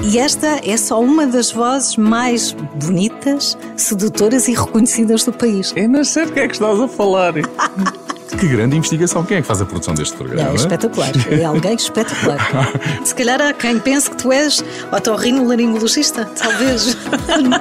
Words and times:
E 0.00 0.18
esta 0.18 0.60
é 0.64 0.76
só 0.76 1.00
uma 1.00 1.26
das 1.26 1.50
vozes 1.52 1.96
mais 1.96 2.52
bonitas, 2.52 3.56
sedutoras 3.76 4.48
e 4.48 4.54
reconhecidas 4.54 5.24
do 5.24 5.32
país. 5.32 5.72
É, 5.76 5.86
mas 5.86 6.08
sei 6.08 6.26
de 6.26 6.32
que 6.32 6.40
é 6.40 6.48
que 6.48 6.54
estás 6.54 6.80
a 6.80 6.88
falar. 6.88 7.34
Que 8.38 8.48
grande 8.48 8.76
investigação. 8.76 9.22
Quem 9.24 9.36
é 9.36 9.40
que 9.42 9.46
faz 9.46 9.60
a 9.60 9.66
produção 9.66 9.94
deste 9.94 10.16
programa? 10.16 10.50
É 10.50 10.54
espetacular. 10.54 11.10
É 11.30 11.44
alguém 11.44 11.74
espetacular. 11.74 12.38
Se 13.04 13.14
calhar 13.14 13.40
há 13.40 13.52
quem 13.52 13.78
pense 13.78 14.10
que 14.10 14.16
tu 14.16 14.32
és 14.32 14.64
otorrinolaringologista, 14.90 16.24
talvez. 16.24 16.96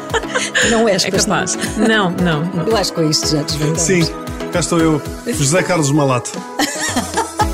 Não 0.72 0.88
és, 0.88 1.04
É 1.04 1.12
capaz. 1.12 1.58
Não, 1.78 2.10
não. 2.12 2.46
não. 2.46 2.68
Eu 2.68 2.76
acho 2.78 2.94
que 2.94 3.02
com 3.02 3.10
isto 3.10 3.28
já 3.28 3.44
desvendamos. 3.44 3.82
Sim, 3.82 4.08
cá 4.52 4.62
estou 4.62 4.80
eu, 4.80 5.02
José 5.28 5.62
Carlos 5.62 5.92
Malato. 5.92 6.32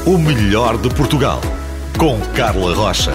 O 0.05 0.17
melhor 0.17 0.77
de 0.77 0.87
Portugal. 0.93 1.41
Com 1.97 2.19
Carla 2.35 2.73
Rocha. 2.75 3.13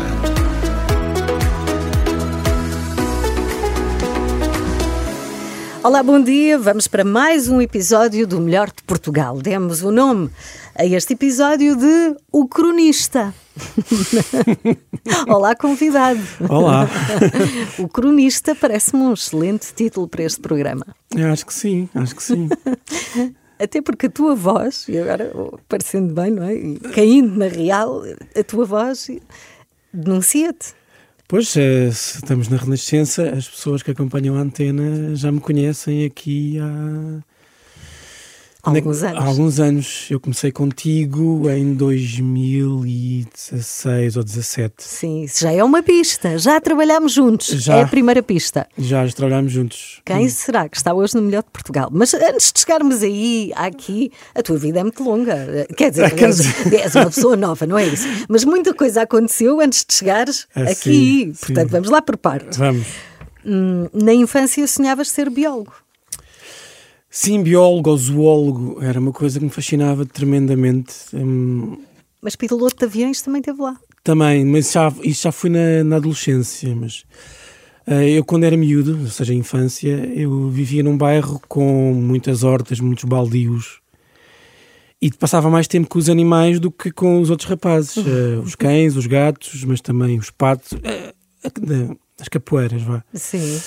Olá, 5.85 6.01
bom 6.01 6.23
dia. 6.23 6.57
Vamos 6.61 6.87
para 6.87 7.03
mais 7.03 7.49
um 7.49 7.61
episódio 7.61 8.25
do 8.25 8.41
Melhor 8.41 8.69
de 8.69 8.81
Portugal. 8.85 9.43
Demos 9.43 9.83
o 9.83 9.91
nome 9.91 10.31
a 10.77 10.87
este 10.87 11.15
episódio 11.15 11.75
de 11.75 12.17
O 12.31 12.47
Cronista. 12.47 13.35
Olá, 15.27 15.57
convidado. 15.57 16.21
Olá. 16.49 16.89
o 17.81 17.89
Cronista 17.89 18.55
parece-me 18.55 19.03
um 19.03 19.13
excelente 19.13 19.75
título 19.75 20.07
para 20.07 20.23
este 20.23 20.41
programa. 20.41 20.87
Eu 21.17 21.33
acho 21.33 21.45
que 21.45 21.53
sim, 21.53 21.89
acho 21.97 22.15
que 22.15 22.23
sim. 22.23 22.49
Até 23.59 23.83
porque 23.83 24.07
a 24.07 24.11
tua 24.11 24.37
voz, 24.37 24.89
e 24.89 24.97
agora 24.97 25.33
parecendo 25.69 26.15
bem, 26.15 26.31
não 26.31 26.45
é? 26.45 26.55
E 26.55 26.79
caindo 26.95 27.37
na 27.37 27.49
real, 27.49 28.05
a 28.39 28.45
tua 28.45 28.65
voz 28.65 29.11
denuncia-te. 29.93 30.75
Pois, 31.33 31.49
se 31.49 31.89
estamos 31.89 32.51
na 32.51 32.59
Renascença, 32.59 33.31
as 33.31 33.49
pessoas 33.49 33.83
que 33.83 33.91
acompanham 33.91 34.37
a 34.37 34.41
antena 34.41 35.17
já 35.17 35.33
me 35.33 35.41
conhecem 35.41 36.05
aqui 36.05 36.59
há. 36.59 37.23
Quando 38.63 38.77
é 38.77 38.79
Alguns 38.79 39.03
anos. 39.03 39.19
Há 39.19 39.25
alguns 39.27 39.59
anos. 39.59 40.07
Eu 40.09 40.21
comecei 40.21 40.53
contigo 40.53 41.51
em 41.51 41.75
2016 41.75 44.17
ou 44.17 44.23
17. 44.23 44.75
Sim, 44.79 45.25
isso 45.25 45.41
já 45.41 45.51
é 45.51 45.65
uma 45.65 45.83
pista. 45.83 46.39
Já 46.39 46.61
trabalhámos 46.61 47.11
juntos. 47.13 47.49
Já. 47.49 47.79
É 47.79 47.83
a 47.83 47.89
primeira 47.89 48.23
pista. 48.23 48.69
Já 48.79 49.05
trabalhámos 49.09 49.51
juntos. 49.51 50.01
Quem 50.05 50.29
será 50.29 50.69
que 50.69 50.77
está 50.77 50.95
hoje 50.95 51.17
no 51.17 51.23
melhor 51.23 51.43
de 51.43 51.51
Portugal? 51.51 51.89
Mas 51.93 52.15
antes 52.15 52.53
de 52.53 52.61
chegarmos 52.61 53.03
aí, 53.03 53.51
aqui, 53.57 54.13
a 54.33 54.41
tua 54.45 54.57
vida 54.59 54.79
é 54.79 54.83
muito 54.85 55.03
longa. 55.03 55.67
Quer 55.77 55.91
dizer, 55.91 56.11
Quer 56.15 56.27
és, 56.27 56.73
és 56.73 56.95
uma 56.95 57.07
pessoa 57.07 57.35
nova, 57.37 57.67
não 57.67 57.77
é 57.77 57.85
isso? 57.87 58.07
Mas 58.29 58.45
muita 58.45 58.73
coisa 58.73 59.03
aconteceu 59.03 59.61
antes 59.61 59.85
de 59.85 59.93
chegares 59.93 60.47
Ah, 60.55 60.71
aqui. 60.71 61.33
sim, 61.35 61.47
Portanto, 61.47 61.67
sim. 61.67 61.73
vamos 61.73 61.91
lá 61.91 62.01
por 62.01 62.17
partes. 62.17 62.57
Vamos. 62.59 62.87
Hum, 63.45 63.89
na 63.93 64.15
infância 64.15 64.65
sonhavas 64.69 65.11
ser 65.11 65.29
biólogo. 65.29 65.73
Sim, 67.15 67.43
biólogo 67.43 67.91
ou 67.91 67.97
zoólogo 67.99 68.79
era 68.83 68.99
uma 68.99 69.13
coisa 69.13 69.39
que 69.39 69.45
me 69.45 69.51
fascinava 69.51 70.07
tremendamente. 70.07 70.95
Hum, 71.13 71.77
Mas 72.23 72.35
piloto 72.37 72.75
de 72.79 72.85
aviões 72.87 73.21
também 73.21 73.43
teve 73.43 73.61
lá. 73.61 73.77
Também, 74.03 74.47
mas 74.47 74.73
já, 74.73 74.91
isso 75.03 75.25
já 75.25 75.31
foi 75.31 75.51
na, 75.51 75.85
na 75.85 75.97
adolescência. 75.97 76.75
Mas 76.75 77.05
eh, 77.87 78.13
eu, 78.19 78.25
quando 78.25 78.45
era 78.45 78.57
miúdo, 78.57 78.99
ou 78.99 79.09
seja, 79.09 79.35
infância, 79.35 79.91
eu 80.17 80.49
vivia 80.49 80.83
num 80.83 80.97
bairro 80.97 81.39
com 81.49 81.93
muitas 81.93 82.43
hortas, 82.45 82.81
muitos 82.81 83.05
baldios. 83.05 83.83
E 85.01 85.11
passava 85.13 85.51
mais 85.51 85.69
tempo 85.69 85.89
com 85.91 85.99
os 85.99 86.09
animais 86.09 86.59
do 86.59 86.71
que 86.71 86.91
com 86.91 87.21
os 87.21 87.29
outros 87.29 87.47
rapazes. 87.49 87.99
Eh, 87.99 88.39
os 88.43 88.55
cães, 88.55 88.97
os 88.97 89.07
gatos, 89.07 89.63
mas 89.65 89.83
também 89.83 90.19
os 90.19 90.31
patos. 90.31 90.73
a- 90.83 91.13
as 92.19 92.29
capoeiras, 92.29 92.81
vá. 92.83 93.05
Sim. 93.13 93.61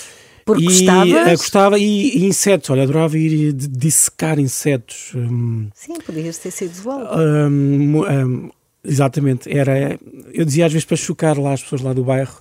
Porque 0.45 0.61
e, 0.61 0.65
gostavas. 0.65 1.27
eh, 1.27 1.35
gostava 1.35 1.79
e, 1.79 2.17
e 2.19 2.25
insetos, 2.25 2.69
olha, 2.69 2.83
adorava 2.83 3.17
ir 3.17 3.51
dissecar 3.53 4.39
insetos. 4.39 5.11
hum, 5.15 5.69
Sim, 5.73 5.95
podias 6.05 6.37
ter 6.37 6.51
sido 6.51 6.73
zoólogo. 6.75 7.15
Hum, 7.19 8.01
hum, 8.01 8.51
exatamente, 8.83 9.49
era. 9.51 9.97
Eu 10.31 10.45
dizia 10.45 10.67
às 10.67 10.71
vezes 10.71 10.85
para 10.85 10.97
chocar 10.97 11.37
lá 11.39 11.53
as 11.53 11.63
pessoas 11.63 11.81
lá 11.81 11.93
do 11.93 12.03
bairro, 12.03 12.35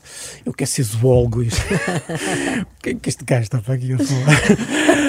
eu 0.45 0.53
quero 0.53 0.71
ser 0.71 0.83
zoólogo. 0.83 1.41
O 1.41 1.47
que 2.83 2.91
é 2.91 2.95
que 2.95 3.09
este 3.09 3.25
gajo 3.25 3.45
está 3.45 3.59
para 3.63 3.75
aqui 3.75 3.93
a 3.95 3.99
falar? 3.99 4.43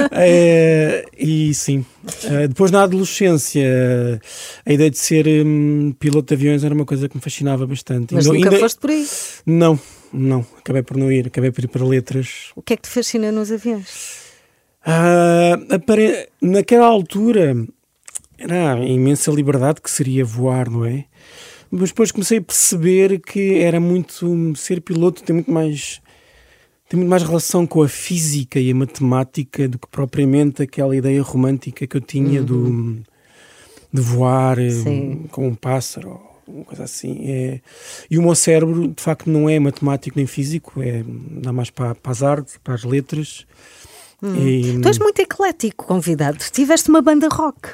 Eh, 0.17 1.03
e 1.17 1.53
sim, 1.53 1.83
Eh, 2.23 2.47
depois 2.47 2.69
na 2.71 2.83
adolescência, 2.83 4.21
a 4.65 4.71
ideia 4.71 4.89
de 4.91 4.97
ser 4.97 5.25
hum, 5.27 5.93
piloto 5.99 6.27
de 6.27 6.33
aviões 6.35 6.63
era 6.63 6.73
uma 6.73 6.85
coisa 6.85 7.09
que 7.09 7.15
me 7.17 7.21
fascinava 7.21 7.65
bastante. 7.65 8.13
Mas 8.13 8.25
Ainda- 8.27 8.37
nunca 8.37 8.49
ainda- 8.49 8.59
foste 8.61 8.79
por 8.79 8.89
aí. 8.91 9.05
Não, 9.45 9.79
não, 10.13 10.45
acabei 10.57 10.81
por 10.83 10.97
não 10.97 11.11
ir, 11.11 11.27
acabei 11.27 11.51
por 11.51 11.63
ir 11.63 11.67
para 11.67 11.83
letras. 11.85 12.51
O 12.55 12.61
que 12.61 12.73
é 12.73 12.75
que 12.77 12.83
te 12.83 12.89
fascina 12.89 13.31
nos 13.31 13.51
aviões? 13.51 14.23
Ah, 14.85 15.57
apare- 15.71 16.29
Naquela 16.41 16.85
altura 16.85 17.55
era 18.37 18.73
a 18.75 18.85
imensa 18.85 19.31
liberdade 19.31 19.81
que 19.81 19.89
seria 19.89 20.23
voar, 20.23 20.69
não 20.69 20.85
é? 20.85 21.05
Mas 21.71 21.89
depois 21.89 22.11
comecei 22.11 22.37
a 22.37 22.41
perceber 22.41 23.19
que 23.19 23.55
era 23.59 23.79
muito. 23.79 24.53
Ser 24.55 24.81
piloto 24.81 25.23
tem 25.23 25.33
muito 25.35 25.51
mais. 25.51 26.01
Tem 26.87 26.99
muito 26.99 27.09
mais 27.09 27.23
relação 27.23 27.65
com 27.65 27.81
a 27.81 27.89
física 27.89 28.59
e 28.59 28.69
a 28.71 28.75
matemática 28.75 29.67
do 29.67 29.79
que 29.79 29.87
propriamente 29.87 30.61
aquela 30.61 30.95
ideia 30.95 31.21
romântica 31.23 31.87
que 31.87 31.97
eu 31.97 32.01
tinha 32.01 32.43
do, 32.43 33.01
de 33.91 34.01
voar 34.01 34.57
Sim. 34.69 35.25
com 35.31 35.47
um 35.47 35.55
pássaro 35.55 36.21
uma 36.47 36.63
coisa 36.65 36.83
assim. 36.83 37.23
É, 37.27 37.59
e 38.09 38.17
o 38.17 38.21
meu 38.21 38.35
cérebro, 38.35 38.87
de 38.89 39.01
facto, 39.01 39.29
não 39.29 39.49
é 39.49 39.59
matemático 39.59 40.17
nem 40.17 40.25
físico, 40.27 40.81
é, 40.81 41.03
dá 41.41 41.51
mais 41.53 41.69
para, 41.69 41.95
para 41.95 42.11
as 42.11 42.21
artes, 42.23 42.57
para 42.63 42.73
as 42.73 42.83
letras. 42.83 43.45
E- 44.23 44.79
Tu 44.81 44.87
és 44.87 44.97
muito 44.97 45.19
eclético, 45.19 45.85
convidado. 45.85 46.37
Tiveste 46.51 46.89
uma 46.89 47.01
banda 47.01 47.27
rock. 47.29 47.69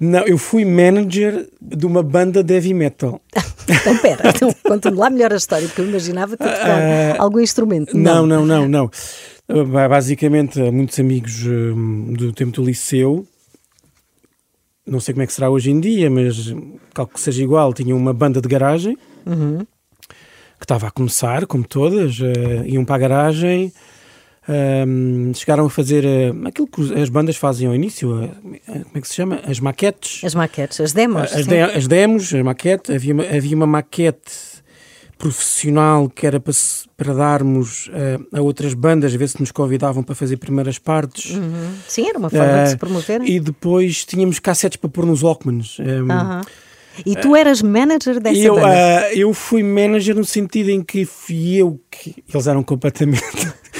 Não, 0.00 0.20
eu 0.26 0.38
fui 0.38 0.64
manager 0.64 1.48
de 1.60 1.86
uma 1.86 2.02
banda 2.02 2.42
de 2.42 2.54
heavy 2.54 2.74
metal. 2.74 3.20
Então, 3.66 3.96
pera, 3.96 4.28
então, 4.28 4.54
conta-me 4.62 4.98
lá 4.98 5.08
melhor 5.08 5.32
a 5.32 5.36
história, 5.36 5.66
porque 5.66 5.80
eu 5.80 5.88
imaginava 5.88 6.36
ter 6.36 6.44
tocar 6.44 7.18
algum 7.18 7.40
instrumento. 7.40 7.96
Não, 7.96 8.26
não, 8.26 8.44
não, 8.44 8.68
não. 8.68 8.90
Uh, 9.48 9.64
ba- 9.64 9.88
Basicamente, 9.88 10.58
muitos 10.70 11.00
amigos 11.00 11.46
um, 11.46 12.12
do 12.12 12.30
tempo 12.34 12.52
do 12.52 12.62
liceu, 12.62 13.26
não 14.86 15.00
sei 15.00 15.14
como 15.14 15.22
é 15.22 15.26
que 15.26 15.32
será 15.32 15.48
hoje 15.50 15.70
em 15.70 15.80
dia, 15.80 16.10
mas 16.10 16.54
calculo 16.92 17.14
que 17.14 17.20
seja 17.20 17.42
igual, 17.42 17.72
tinham 17.72 17.96
uma 17.96 18.12
banda 18.12 18.40
de 18.40 18.48
garagem 18.48 18.96
que 20.58 20.64
estava 20.64 20.86
a 20.86 20.90
começar, 20.90 21.46
como 21.46 21.64
todas, 21.64 22.18
uh, 22.20 22.64
iam 22.66 22.84
para 22.84 22.94
a 22.96 22.98
garagem. 22.98 23.72
um, 24.86 25.32
chegaram 25.34 25.64
a 25.66 25.70
fazer 25.70 26.04
uh, 26.04 26.46
aquilo 26.48 26.66
que 26.68 26.92
as 27.00 27.08
bandas 27.08 27.36
fazem 27.36 27.66
ao 27.66 27.74
início, 27.74 28.24
uh, 28.24 28.28
como 28.66 28.90
é 28.94 29.00
que 29.00 29.08
se 29.08 29.14
chama? 29.14 29.40
As 29.46 29.58
maquetes. 29.60 30.22
As 30.24 30.34
maquetes, 30.34 30.80
as 30.80 30.92
demos. 30.92 31.32
As, 31.32 31.46
de- 31.46 31.60
as 31.60 31.86
demos, 31.86 32.34
a 32.34 32.44
maquete, 32.44 32.92
havia, 32.92 33.14
uma- 33.14 33.24
havia 33.24 33.56
uma 33.56 33.66
maquete 33.66 34.53
profissional 35.18 36.08
que 36.08 36.26
era 36.26 36.38
para, 36.40 36.52
se- 36.52 36.86
para 36.96 37.12
darmos 37.14 37.90
eh, 37.92 38.18
a 38.32 38.40
outras 38.42 38.74
bandas, 38.74 39.14
a 39.14 39.16
ver 39.18 39.28
se 39.28 39.40
nos 39.40 39.50
convidavam 39.52 40.02
para 40.02 40.14
fazer 40.14 40.36
primeiras 40.36 40.78
partes. 40.78 41.32
Uhum. 41.34 41.70
Sim, 41.88 42.08
era 42.08 42.18
uma 42.18 42.30
forma 42.30 42.62
de 42.62 42.68
se 42.70 42.74
Eh, 42.74 42.78
promoverem. 42.78 43.28
E 43.30 43.40
depois 43.40 44.04
tínhamos 44.04 44.38
cassetes 44.38 44.76
para 44.76 44.90
pôr 44.90 45.06
nos 45.06 45.22
Walkmans. 45.22 45.78
Um, 45.78 46.10
Aham. 46.12 46.40
E 47.04 47.16
tu 47.16 47.34
eras 47.34 47.60
manager 47.60 48.20
dessa 48.20 48.38
eu, 48.38 48.54
banda? 48.54 48.68
ah, 48.68 49.12
eu 49.14 49.34
fui 49.34 49.64
manager 49.64 50.14
no 50.14 50.24
sentido 50.24 50.70
em 50.70 50.80
que 50.80 51.04
fui 51.04 51.56
eu 51.56 51.80
que. 51.90 52.22
Eles 52.32 52.46
eram 52.46 52.62
completamente 52.62 53.20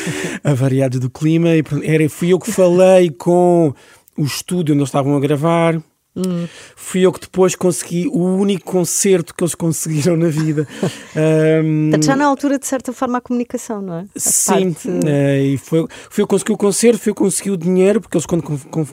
avariados 0.42 0.98
do 0.98 1.08
clima, 1.08 1.50
e 1.50 1.62
era, 1.84 2.08
fui 2.08 2.32
eu 2.32 2.40
que 2.40 2.50
falei 2.50 3.10
com 3.10 3.72
o 4.18 4.24
estúdio 4.24 4.72
onde 4.74 4.80
eles 4.80 4.88
estavam 4.88 5.16
a 5.16 5.20
gravar. 5.20 5.80
Hum. 6.16 6.47
Fui 6.76 7.00
eu 7.00 7.12
que 7.12 7.20
depois 7.20 7.56
consegui 7.56 8.06
o 8.06 8.22
único 8.25 8.64
concerto 8.70 9.34
que 9.34 9.42
eles 9.42 9.54
conseguiram 9.54 10.16
na 10.16 10.28
vida. 10.28 10.66
Ahm, 11.16 11.91
Portanto, 11.91 12.04
já 12.06 12.16
na 12.16 12.26
altura, 12.26 12.58
de 12.58 12.66
certa 12.66 12.92
forma, 12.92 13.19
a 13.19 13.20
comunicação, 13.20 13.82
não 13.82 13.94
é? 13.99 14.00
A 14.02 14.06
Sim, 14.20 14.72
parte- 14.72 14.88
eh, 15.06 15.43
e 15.43 15.58
foi, 15.58 15.87
foi 16.11 16.22
eu 16.22 16.26
que 16.26 16.31
consegui 16.31 16.52
o 16.52 16.56
concerto, 16.56 16.99
foi 17.00 17.11
eu 17.11 17.14
que 17.14 17.22
consegui 17.22 17.50
o 17.50 17.56
dinheiro, 17.56 18.00
porque 18.00 18.16
eles 18.16 18.26
quando, 18.26 18.43
com- 18.43 18.87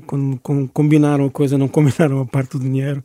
com- 0.00 0.38
com- 0.42 0.68
combinaram 0.68 1.24
a 1.26 1.30
coisa 1.30 1.56
não 1.56 1.66
combinaram 1.68 2.20
a 2.20 2.26
parte 2.26 2.52
do 2.52 2.60
dinheiro. 2.60 3.02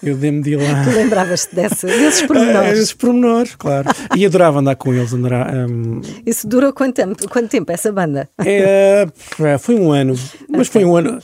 Eu 0.00 0.16
dei-me 0.16 0.40
de 0.42 0.50
ir 0.52 0.56
lá. 0.56 0.84
Tu 0.84 0.90
lembravas-te 0.90 1.56
desses 1.56 2.22
pormenores. 2.22 2.72
esses 2.78 2.92
pormenores, 2.92 3.56
claro. 3.56 3.88
E 4.14 4.24
adorava 4.24 4.60
andar 4.60 4.76
com 4.76 4.94
eles. 4.94 5.12
Andar, 5.12 5.52
um, 5.68 6.00
Isso 6.24 6.46
durou 6.46 6.72
quanto 6.72 6.94
tempo, 6.94 7.28
quanto 7.28 7.48
tempo 7.48 7.72
essa 7.72 7.90
banda? 7.90 8.28
é, 8.38 9.06
pá, 9.36 9.58
foi 9.58 9.74
um 9.74 9.90
ano, 9.90 10.14
mas 10.48 10.68
foi 10.68 10.84
um 10.84 10.94
ano. 10.96 11.18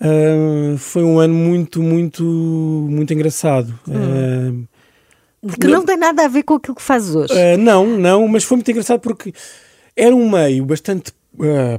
Ah, 0.00 0.76
foi 0.78 1.02
um 1.02 1.18
ano 1.18 1.34
muito, 1.34 1.82
muito, 1.82 2.22
muito 2.24 3.12
engraçado. 3.12 3.78
Hum. 3.88 4.64
Ah, 5.46 5.56
Que 5.60 5.66
não 5.68 5.84
tem 5.84 5.96
nada 5.96 6.24
a 6.24 6.28
ver 6.28 6.42
com 6.44 6.54
aquilo 6.54 6.76
que 6.76 6.82
fazes 6.82 7.14
hoje. 7.14 7.32
ah, 7.36 7.56
não, 7.56 7.86
não, 7.98 8.28
mas 8.28 8.44
foi 8.44 8.56
muito 8.56 8.70
engraçado 8.70 9.00
porque 9.00 9.32
era 9.96 10.14
um 10.14 10.30
meio 10.30 10.64
bastante 10.64 11.12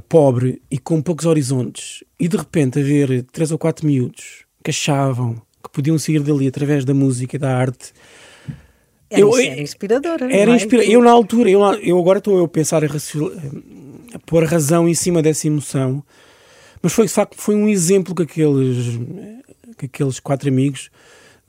pobre 0.08 0.60
e 0.70 0.78
com 0.78 1.00
poucos 1.00 1.26
horizontes. 1.26 2.02
E 2.18 2.26
de 2.28 2.36
repente 2.36 2.78
haver 2.80 3.22
três 3.32 3.50
ou 3.52 3.58
quatro 3.58 3.86
miúdos 3.86 4.44
que 4.62 4.70
achavam 4.70 5.40
que 5.62 5.70
podiam 5.70 5.98
sair 5.98 6.20
dali 6.20 6.46
através 6.46 6.84
da 6.84 6.92
música 6.92 7.36
e 7.36 7.38
da 7.38 7.56
arte 7.56 7.92
Era, 9.10 9.20
Eu- 9.20 9.36
era 9.38 9.60
inspiradora. 9.60 10.24
Era 10.34 10.46
não 10.46 10.52
é? 10.54 10.56
inspira... 10.56 10.84
Eu 10.84 11.00
na 11.02 11.10
altura, 11.10 11.48
eu, 11.50 11.60
eu 11.82 11.98
agora 11.98 12.18
estou 12.18 12.36
eu 12.38 12.44
a 12.44 12.48
pensar 12.48 12.82
a, 12.84 12.86
a 12.86 14.18
pôr 14.26 14.44
a 14.44 14.46
razão 14.46 14.88
em 14.88 14.94
cima 14.94 15.22
dessa 15.22 15.46
emoção, 15.46 16.02
mas 16.84 16.92
foi 16.92 17.06
de 17.06 17.12
facto 17.12 17.34
foi 17.36 17.56
um 17.56 17.68
exemplo 17.68 18.14
que 18.14 18.22
aqueles, 18.22 18.98
que 19.76 19.86
aqueles 19.86 20.20
quatro 20.20 20.48
amigos, 20.48 20.90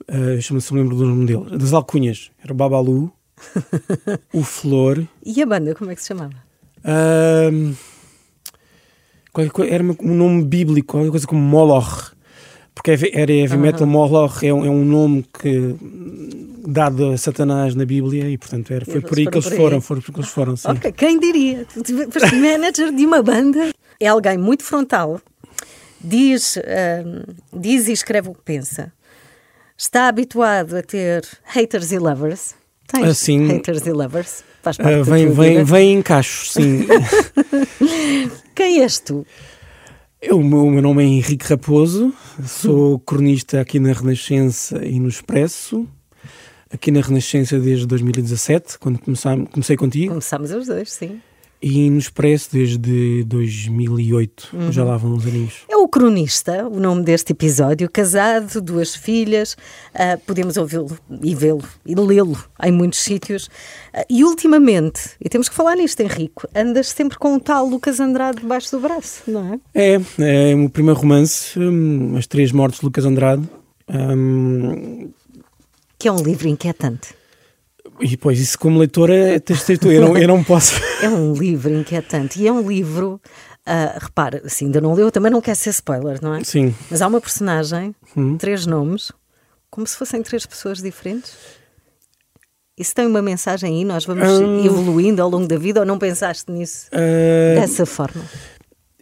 uh, 0.08 0.40
chama-se, 0.40 0.74
lembro 0.74 0.96
do 0.96 1.06
nome 1.06 1.26
dele, 1.26 1.56
das 1.58 1.72
alcunhas, 1.72 2.30
era 2.42 2.52
o 2.52 2.56
Babalu, 2.56 3.12
o 4.32 4.42
Flor, 4.42 5.06
E 5.24 5.40
a 5.42 5.46
banda, 5.46 5.74
como 5.74 5.90
é 5.90 5.94
que 5.94 6.00
se 6.02 6.08
chamava? 6.08 6.34
coi- 9.52 9.68
era 9.70 9.84
um 9.84 10.14
nome 10.14 10.44
bíblico, 10.44 10.92
qualquer 10.92 11.10
coisa 11.10 11.26
como 11.26 11.40
Moloch, 11.40 12.12
porque 12.74 12.90
heavy- 12.92 13.10
era 13.12 13.32
heavy 13.32 13.56
metal, 13.58 13.86
Moloch 13.86 14.44
é, 14.44 14.52
um- 14.52 14.64
é 14.64 14.70
um 14.70 14.84
nome 14.84 15.24
que 15.40 15.76
dado 16.66 17.12
a 17.12 17.16
Satanás 17.18 17.74
na 17.74 17.84
Bíblia 17.84 18.28
e 18.28 18.36
portanto 18.38 18.72
era, 18.72 18.84
foi 18.84 19.00
por 19.00 19.16
aí 19.18 19.26
que 19.26 19.32
foram 19.32 19.38
eles 19.40 19.48
por 19.48 19.56
foram, 19.56 19.80
foram 19.80 20.00
porque 20.02 20.20
eles 20.20 20.30
foram, 20.30 20.56
sim. 20.56 20.68
Ok, 20.68 20.92
quem 20.92 21.18
diria? 21.18 21.66
Foste 22.10 22.34
manager 22.36 22.92
de 22.94 23.06
uma 23.06 23.22
banda. 23.22 23.70
É 24.00 24.08
alguém 24.08 24.36
muito 24.36 24.62
frontal, 24.62 25.20
diz, 26.00 26.58
diz 27.52 27.88
e 27.88 27.92
escreve 27.92 28.28
o 28.28 28.34
que 28.34 28.42
pensa. 28.42 28.92
Está 29.78 30.08
habituado 30.08 30.76
a 30.76 30.82
ter 30.82 31.24
haters 31.44 31.92
e 31.92 31.98
lovers. 31.98 32.54
Tens 32.86 33.04
Assim, 33.08 33.46
haters 33.48 33.86
e 33.86 33.92
lovers. 33.92 34.44
Faz 34.62 34.76
parte 34.76 34.94
Ah, 34.94 35.02
vem, 35.02 35.26
tua 35.26 35.34
vem, 35.44 35.50
vida. 35.58 35.64
vem 35.64 35.92
em 35.94 36.02
cachos, 36.02 36.52
sim. 36.52 36.86
Quem 38.54 38.80
és 38.82 38.98
tu? 38.98 39.26
Eu, 40.20 40.38
o 40.38 40.44
meu 40.44 40.80
nome 40.82 41.04
é 41.04 41.06
Henrique 41.06 41.46
Raposo, 41.46 42.12
sou 42.44 42.98
cronista 42.98 43.60
aqui 43.60 43.78
na 43.78 43.92
Renascença 43.92 44.84
e 44.84 44.98
no 44.98 45.08
Expresso. 45.08 45.86
Aqui 46.72 46.90
na 46.90 47.00
Renascença 47.00 47.58
desde 47.58 47.86
2017, 47.86 48.78
quando 48.78 48.98
comecei, 48.98 49.46
comecei 49.52 49.76
contigo, 49.76 50.08
Começámos 50.08 50.50
os 50.50 50.66
dois, 50.66 50.90
sim. 50.92 51.20
e 51.62 51.88
no 51.88 51.98
Expresso 51.98 52.48
desde 52.52 53.22
2008, 53.24 54.48
Uhum. 54.52 54.72
já 54.72 54.82
lá 54.84 54.96
vão 54.96 55.14
uns 55.14 55.24
aninhos. 55.26 55.54
É 55.70 55.76
o 55.76 55.86
cronista, 55.88 56.66
o 56.66 56.80
nome 56.80 57.04
deste 57.04 57.32
episódio, 57.32 57.88
casado, 57.88 58.60
duas 58.60 58.96
filhas, 58.96 59.56
ah, 59.94 60.18
podemos 60.26 60.56
ouvi-lo 60.56 60.98
e 61.22 61.34
vê-lo 61.36 61.62
e 61.86 61.94
lê-lo 61.94 62.36
em 62.64 62.72
muitos 62.72 62.98
sítios. 62.98 63.48
Ah, 63.94 64.04
e 64.10 64.24
ultimamente, 64.24 65.10
e 65.20 65.28
temos 65.28 65.48
que 65.48 65.54
falar 65.54 65.76
nisto, 65.76 66.00
Henrico, 66.00 66.48
andas 66.54 66.88
sempre 66.88 67.16
com 67.16 67.36
o 67.36 67.40
tal 67.40 67.64
Lucas 67.64 68.00
Andrade 68.00 68.40
debaixo 68.40 68.72
do 68.72 68.80
braço, 68.80 69.22
não 69.28 69.54
é? 69.54 69.60
É, 69.72 70.50
é 70.50 70.54
o 70.54 70.58
meu 70.58 70.68
primeiro 70.70 70.98
romance, 71.00 71.56
hum, 71.58 72.16
As 72.16 72.26
Três 72.26 72.50
Mortes 72.50 72.80
de 72.80 72.86
Lucas 72.86 73.04
Andrade. 73.04 73.48
Hum, 73.88 75.10
Que 75.98 76.08
é 76.08 76.12
um 76.12 76.22
livro 76.22 76.46
inquietante. 76.48 77.14
e 78.00 78.08
depois, 78.08 78.38
isso 78.38 78.58
como 78.58 78.78
leitora, 78.78 79.40
tu. 79.40 79.90
Eu 79.90 80.00
não, 80.00 80.16
eu 80.18 80.28
não 80.28 80.44
posso. 80.44 80.74
É 81.02 81.08
um 81.08 81.32
livro 81.34 81.72
inquietante 81.74 82.40
e 82.40 82.46
é 82.48 82.52
um 82.52 82.66
livro. 82.68 83.20
ah, 83.66 83.98
repara, 84.00 84.48
se 84.48 84.64
ainda 84.64 84.80
não 84.80 84.94
leu, 84.94 85.10
também 85.10 85.30
não 85.30 85.40
quer 85.40 85.54
ser 85.54 85.70
spoiler, 85.70 86.18
não 86.22 86.34
é? 86.34 86.44
Sim. 86.44 86.74
Mas 86.90 87.02
há 87.02 87.06
uma 87.06 87.20
personagem, 87.20 87.94
Hum. 88.16 88.36
três 88.38 88.64
nomes, 88.66 89.10
como 89.70 89.86
se 89.86 89.96
fossem 89.96 90.22
três 90.22 90.46
pessoas 90.46 90.78
diferentes. 90.82 91.34
Isso 92.78 92.94
tem 92.94 93.06
uma 93.06 93.22
mensagem 93.22 93.74
aí, 93.78 93.84
nós 93.84 94.04
vamos 94.04 94.28
Hum. 94.28 94.64
evoluindo 94.64 95.22
ao 95.22 95.28
longo 95.30 95.46
da 95.46 95.56
vida 95.58 95.80
ou 95.80 95.86
não 95.86 95.98
pensaste 95.98 96.50
nisso 96.52 96.86
Ah, 96.92 97.54
dessa 97.60 97.86
forma? 97.86 98.22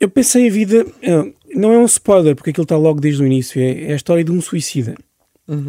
Eu 0.00 0.08
pensei 0.08 0.48
a 0.48 0.50
vida, 0.50 0.86
eh, 1.02 1.32
não 1.54 1.72
é 1.72 1.78
um 1.78 1.84
spoiler, 1.86 2.34
porque 2.36 2.50
aquilo 2.50 2.64
está 2.64 2.76
logo 2.76 3.00
desde 3.00 3.22
o 3.22 3.26
início, 3.26 3.60
é, 3.60 3.90
é 3.90 3.92
a 3.92 3.96
história 3.96 4.22
de 4.24 4.30
um 4.32 4.40
suicida. 4.40 4.94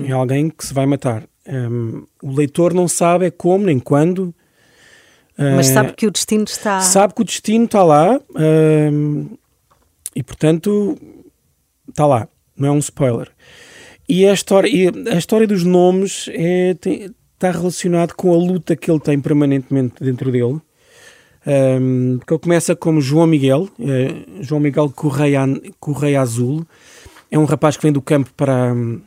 É 0.07 0.11
alguém 0.11 0.49
que 0.49 0.65
se 0.65 0.73
vai 0.73 0.85
matar. 0.85 1.23
Um, 1.47 2.05
o 2.23 2.31
leitor 2.31 2.73
não 2.73 2.87
sabe 2.87 3.25
é 3.25 3.31
como 3.31 3.65
nem 3.65 3.79
quando. 3.79 4.33
Mas 5.37 5.69
Eh, 5.69 5.73
sabe 5.73 5.93
que 5.93 6.07
o 6.07 6.11
destino 6.11 6.45
está. 6.45 6.79
sabe 6.79 7.13
que 7.13 7.21
o 7.21 7.25
destino 7.25 7.65
está 7.65 7.83
lá 7.83 8.19
um, 8.33 9.37
e, 10.15 10.23
portanto, 10.23 10.97
está 11.89 12.05
lá. 12.07 12.27
Não 12.57 12.69
é 12.69 12.71
um 12.71 12.79
spoiler. 12.79 13.29
E 14.07 14.25
a 14.25 14.31
história, 14.33 14.69
e 14.69 14.87
a 15.09 15.17
história 15.17 15.45
dos 15.45 15.63
nomes 15.63 16.29
é, 16.31 16.71
está 17.33 17.51
relacionado 17.51 18.13
com 18.13 18.33
a 18.33 18.37
luta 18.37 18.75
que 18.75 18.89
ele 18.89 18.99
tem 18.99 19.19
permanentemente 19.19 19.95
dentro 20.01 20.31
dele. 20.31 20.61
Um, 21.47 22.17
porque 22.17 22.33
ele 22.33 22.41
começa 22.41 22.75
como 22.75 23.01
João 23.01 23.27
Miguel, 23.27 23.67
eh, 23.79 24.41
João 24.41 24.59
Miguel 24.59 24.89
Correia, 24.89 25.41
Correia 25.79 26.21
Azul. 26.21 26.65
É 27.29 27.37
um 27.37 27.45
rapaz 27.45 27.75
que 27.77 27.83
vem 27.83 27.91
do 27.91 28.01
campo 28.01 28.31
para, 28.35 28.73
hum, 28.73 29.01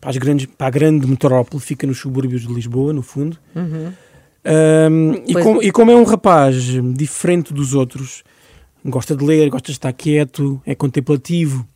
para, 0.00 0.10
as 0.10 0.16
grandes, 0.16 0.46
para 0.46 0.66
a 0.66 0.70
grande 0.70 1.06
metrópole, 1.06 1.62
fica 1.62 1.86
nos 1.86 1.98
subúrbios 1.98 2.42
de 2.42 2.52
Lisboa, 2.52 2.92
no 2.92 3.02
fundo. 3.02 3.38
Uhum. 3.54 3.92
Um, 4.90 5.12
e, 5.26 5.34
como, 5.34 5.62
e 5.62 5.70
como 5.70 5.90
é 5.90 5.96
um 5.96 6.04
rapaz 6.04 6.54
diferente 6.94 7.52
dos 7.52 7.74
outros, 7.74 8.22
gosta 8.84 9.14
de 9.14 9.24
ler, 9.24 9.50
gosta 9.50 9.66
de 9.66 9.72
estar 9.72 9.92
quieto, 9.92 10.60
é 10.64 10.74
contemplativo, 10.74 11.66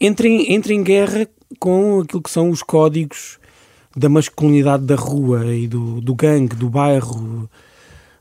entra 0.00 0.28
em, 0.28 0.52
entra 0.52 0.72
em 0.72 0.82
guerra 0.82 1.26
com 1.58 2.00
aquilo 2.00 2.22
que 2.22 2.30
são 2.30 2.50
os 2.50 2.62
códigos 2.62 3.38
da 3.96 4.08
masculinidade 4.08 4.84
da 4.84 4.94
rua 4.94 5.54
e 5.54 5.66
do, 5.66 6.00
do 6.00 6.14
gangue, 6.14 6.56
do 6.56 6.68
bairro, 6.68 7.48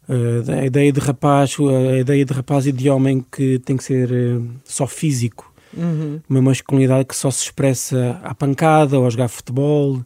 eh, 0.09 0.41
da 0.41 0.65
ideia 0.65 0.91
de 0.91 1.00
rapaz, 1.00 1.56
a 1.59 2.00
ideia 2.00 2.25
de 2.25 2.33
rapaz 2.33 2.67
e 2.67 2.71
de 2.71 2.89
homem 2.89 3.25
que 3.31 3.59
tem 3.59 3.77
que 3.77 3.83
ser 3.83 4.12
eh, 4.12 4.41
só 4.65 4.85
físico, 4.85 5.50
Uhum. 5.75 6.19
uma 6.29 6.41
masculinidade 6.41 7.06
que 7.06 7.15
só 7.15 7.31
se 7.31 7.44
expressa 7.44 8.19
à 8.23 8.35
pancada 8.35 9.00
ou 9.00 9.06
a 9.06 9.09
jogar 9.09 9.27
futebol. 9.29 10.01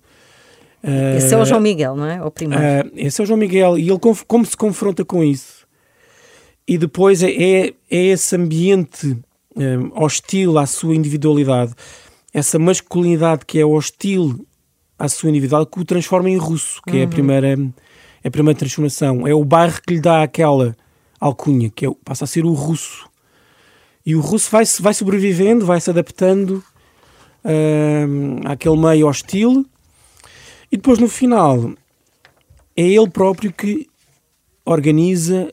Esse 1.18 1.34
é 1.34 1.38
o 1.38 1.42
Eh, 1.42 1.46
João 1.46 1.60
Miguel, 1.62 1.96
não 1.96 2.06
é? 2.06 2.24
O 2.24 2.30
primeiro. 2.30 2.64
ah, 2.64 2.86
esse 2.96 3.20
é 3.20 3.24
o 3.24 3.26
João 3.26 3.40
Miguel 3.40 3.78
e 3.80 3.90
ele 3.90 4.00
como 4.28 4.46
se 4.46 4.56
confronta 4.56 5.04
com 5.04 5.24
isso 5.24 5.66
e 6.68 6.78
depois 6.78 7.24
é, 7.24 7.32
é, 7.32 7.74
é 7.90 8.04
esse 8.08 8.36
ambiente 8.36 9.18
hum, 9.56 9.92
hostil 9.96 10.58
à 10.60 10.66
sua 10.68 10.96
individualidade 10.96 11.74
essa 12.34 12.60
masculinidade 12.60 13.46
que 13.46 13.60
é 13.60 13.66
hostil 13.66 14.46
à 15.00 15.08
sua 15.08 15.30
individualidade 15.30 15.74
que 15.74 15.82
o 15.82 15.86
transforma 15.86 16.30
em 16.30 16.38
russo 16.38 16.82
que 16.88 16.98
é 17.00 17.04
a 17.04 17.08
primeira 17.08 17.56
é 18.24 18.28
a 18.28 18.32
primeira 18.32 18.58
transformação 18.60 19.28
é 19.28 19.34
o 19.34 19.44
bairro 19.44 19.80
que 19.86 19.96
lhe 19.96 20.00
dá 20.02 20.22
aquela 20.22 20.76
alcunha 21.20 21.70
que 21.70 21.86
é, 21.86 21.90
passa 22.04 22.26
a 22.26 22.28
ser 22.28 22.46
o 22.46 22.54
russo 22.54 23.08
e 24.06 24.16
o 24.16 24.22
russo 24.22 24.52
vai, 24.52 24.64
vai 24.80 24.94
sobrevivendo 24.94 25.66
vai 25.66 25.82
se 25.82 25.90
adaptando 25.90 26.64
hum, 27.44 28.42
àquele 28.46 28.78
meio 28.78 29.08
hostil. 29.08 29.66
E 30.72 30.78
depois 30.78 31.00
no 31.00 31.08
final 31.08 31.74
é 32.76 32.82
ele 32.82 33.10
próprio 33.10 33.52
que 33.52 33.88
organiza 34.66 35.52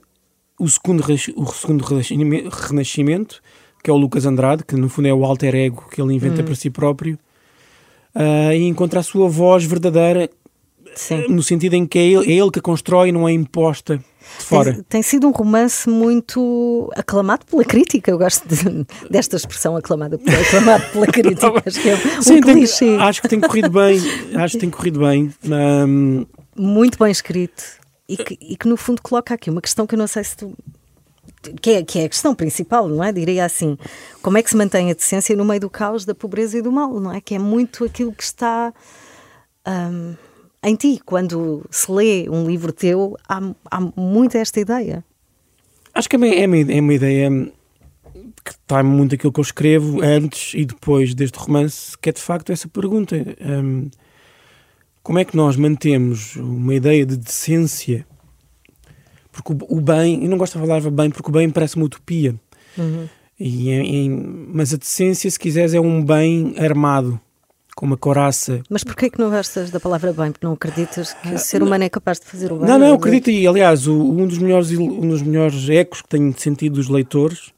o 0.58 0.69
segundo, 0.69 1.03
o 1.36 1.46
segundo 1.46 1.84
renascimento, 1.84 3.43
que 3.82 3.91
é 3.91 3.93
o 3.93 3.96
Lucas 3.96 4.27
Andrade, 4.27 4.65
que 4.65 4.77
no 4.77 4.88
fundo 4.88 5.08
é 5.08 5.15
o 5.15 5.24
alter 5.24 5.55
ego 5.55 5.88
que 5.91 6.00
ele 6.00 6.15
inventa 6.15 6.43
para 6.43 6.55
si 6.55 6.70
próprio, 6.70 7.19
ah, 8.15 8.55
e 8.55 8.62
encontra 8.62 9.00
a 9.00 9.03
sua 9.03 9.29
voz 9.29 9.65
verdadeira, 9.65 10.31
Sim. 10.94 11.27
no 11.29 11.43
sentido 11.43 11.75
em 11.75 11.87
que 11.87 11.99
é 11.99 12.06
ele, 12.06 12.32
é 12.32 12.37
ele 12.41 12.51
que 12.51 12.58
a 12.58 12.63
constrói, 12.63 13.11
não 13.13 13.29
é 13.29 13.32
imposta 13.32 13.96
de 13.99 14.44
fora. 14.44 14.72
Tem, 14.75 14.82
tem 14.84 15.03
sido 15.03 15.27
um 15.27 15.31
romance 15.31 15.89
muito 15.89 16.91
aclamado 16.96 17.44
pela 17.46 17.65
crítica. 17.65 18.11
Eu 18.11 18.19
gosto 18.19 18.46
de- 18.46 18.87
desta 19.11 19.37
expressão 19.37 19.77
aclamada, 19.77 20.19
aclamado 20.49 20.84
pela 20.93 21.06
crítica. 21.11 21.63
Acho 21.67 21.81
que 21.81 21.89
é 21.89 21.94
um 21.94 22.22
Sim, 22.22 22.41
tem- 22.41 23.01
acho 23.01 23.22
que 23.22 23.29
tem 23.29 23.41
corrido 23.41 23.70
bem, 23.70 23.99
acho 24.37 24.53
que 24.55 24.61
tem 24.61 24.70
corrido 24.70 25.01
bem. 25.01 25.32
Ahm, 25.51 26.25
muito 26.56 26.99
bem 26.99 27.11
escrito 27.11 27.63
e 28.08 28.17
que, 28.17 28.39
e 28.41 28.56
que, 28.56 28.69
no 28.69 28.77
fundo 28.77 29.01
coloca 29.03 29.34
aqui 29.34 29.49
uma 29.51 29.61
questão 29.63 29.87
que 29.87 29.94
eu 29.94 29.99
não 29.99 30.06
sei 30.06 30.22
se 30.25 30.37
tu. 30.37 30.53
Que 31.61 31.70
é, 31.70 31.82
que 31.82 31.99
é 31.99 32.05
a 32.05 32.08
questão 32.08 32.34
principal, 32.34 32.87
não 32.89 33.03
é? 33.03 33.11
Diria 33.13 33.44
assim: 33.44 33.77
como 34.22 34.39
é 34.39 34.43
que 34.43 34.51
se 34.51 34.56
mantém 34.56 34.91
a 34.91 34.94
decência 34.94 35.34
no 35.34 35.44
meio 35.44 35.61
do 35.61 35.70
caos 35.70 36.05
da 36.05 36.15
pobreza 36.15 36.58
e 36.58 36.63
do 36.63 36.70
mal, 36.70 37.01
não 37.01 37.13
é? 37.13 37.20
Que 37.20 37.34
é 37.34 37.39
muito 37.39 37.84
aquilo 37.84 38.13
que 38.13 38.22
está 38.22 38.72
hum, 39.67 40.15
em 40.62 40.74
ti. 40.76 41.00
Quando 41.04 41.64
se 41.70 41.90
lê 41.90 42.28
um 42.28 42.46
livro 42.46 42.72
teu, 42.72 43.16
há, 43.28 43.40
há 43.70 43.81
muito 43.96 44.36
esta 44.36 44.60
ideia. 44.60 45.04
Acho 45.94 46.08
que 46.08 46.16
é 46.16 46.19
uma, 46.19 46.28
é 46.28 46.46
uma, 46.46 46.56
é 46.56 46.94
ideia 46.94 47.52
que 48.44 48.50
está 48.50 48.82
muito 48.82 49.14
aquilo 49.14 49.32
que 49.32 49.40
eu 49.40 49.42
escrevo 49.42 50.02
antes 50.02 50.54
e 50.54 50.64
depois 50.64 51.14
deste 51.14 51.38
romance, 51.38 51.96
que 51.98 52.08
é 52.08 52.12
de 52.12 52.20
facto 52.20 52.50
essa 52.50 52.69
pergunta. 52.69 53.16
hum, 53.40 53.90
como 55.02 55.19
é 55.19 55.24
que 55.24 55.36
nós 55.36 55.56
mantemos 55.56 56.36
uma 56.36 56.74
ideia 56.74 57.04
de 57.04 57.16
decência? 57.16 58.06
Porque 59.32 59.52
o, 59.52 59.78
o 59.78 59.81
bem, 59.81 60.22
eu 60.22 60.31
não 60.31 60.38
gosto 60.38 60.58
da 60.58 60.64
palavra 60.64 60.90
bem, 60.90 61.10
porque 61.10 61.28
o 61.28 61.32
bem 61.32 61.50
parece 61.50 61.76
uma 61.76 61.86
utopia. 61.86 62.34
E 63.38 63.70
é- 63.70 63.81
é- 64.06 64.08
mas 64.08 64.72
a 64.72 64.76
decência, 64.76 65.28
se 65.31 65.38
quiseres, 65.38 65.74
é 65.74 65.81
um 65.81 66.04
bem 66.04 66.54
armado, 66.58 67.20
com 67.74 67.86
uma 67.86 67.96
coraça. 67.96 68.62
Mas 68.69 68.84
porquê 68.84 69.08
que 69.10 69.19
não 69.19 69.31
gostas 69.31 69.70
da 69.70 69.81
palavra 69.81 70.12
bem? 70.12 70.31
Porque 70.32 70.46
não 70.46 70.52
acreditas 70.55 71.14
que 71.14 71.34
o 71.34 71.38
ser 71.38 71.62
humano 71.62 71.84
é 71.84 71.88
capaz 71.88 72.20
de 72.20 72.26
fazer 72.26 72.52
o 72.52 72.58
bem? 72.58 72.69
Não, 72.69 72.79
não, 72.79 72.94
acredito. 72.94 73.31
E, 73.31 73.46
aliás, 73.46 73.86
o- 73.86 73.94
um, 74.02 74.26
dos 74.26 74.38
melhores, 74.38 74.70
um 74.72 75.08
dos 75.08 75.22
melhores 75.22 75.69
ecos 75.69 76.02
que 76.02 76.08
tenho 76.08 76.32
sentido 76.38 76.74
dos 76.74 76.88
leitores 76.88 77.52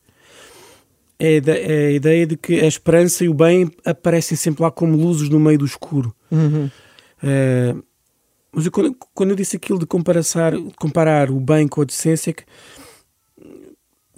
é, 1.18 1.40
da- 1.40 1.56
é 1.56 1.87
a 1.87 1.90
ideia 1.92 2.26
de 2.26 2.37
que 2.37 2.61
a 2.61 2.66
esperança 2.66 3.25
e 3.25 3.28
o 3.28 3.35
bem 3.35 3.71
aparecem 3.85 4.37
sempre 4.37 4.62
lá 4.62 4.71
como 4.71 4.97
luzes 4.97 5.28
no 5.28 5.38
meio 5.40 5.59
do 5.59 5.64
escuro. 5.64 6.14
Uhum. 6.30 6.68
Eh, 7.23 7.75
Mas 8.52 8.66
eu, 8.66 8.71
quando, 8.73 8.97
quando 9.12 9.30
eu 9.30 9.37
disse 9.37 9.56
aquilo 9.56 9.78
de 9.80 9.87
comparar, 9.87 10.23
comparar 10.78 11.28
o 11.30 11.40
bem 11.40 11.66
com 11.66 11.80
a 11.83 11.85
decência, 11.85 12.30
é 12.30 12.33
que 12.35 12.44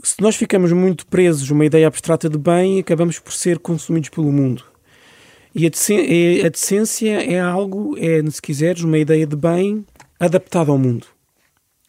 se 0.03 0.21
nós 0.21 0.37
ficamos 0.37 0.73
muito 0.73 1.07
presos 1.07 1.51
a 1.51 1.55
uma 1.55 1.65
ideia 1.65 1.87
abstrata 1.87 2.29
de 2.29 2.37
bem, 2.39 2.79
acabamos 2.81 3.19
por 3.19 3.33
ser 3.33 3.59
consumidos 3.59 4.11
pelo 4.11 4.31
mundo. 4.31 4.63
E 5.59 5.65
a 5.65 5.71
decência, 5.71 6.47
a 6.47 6.49
decência 6.51 7.33
é 7.33 7.41
algo, 7.41 7.97
é, 7.97 8.23
se 8.31 8.43
quiseres, 8.43 8.83
uma 8.83 8.99
ideia 8.99 9.27
de 9.27 9.35
bem 9.35 9.87
adaptada 10.21 10.71
ao 10.71 10.77
mundo. 10.77 11.07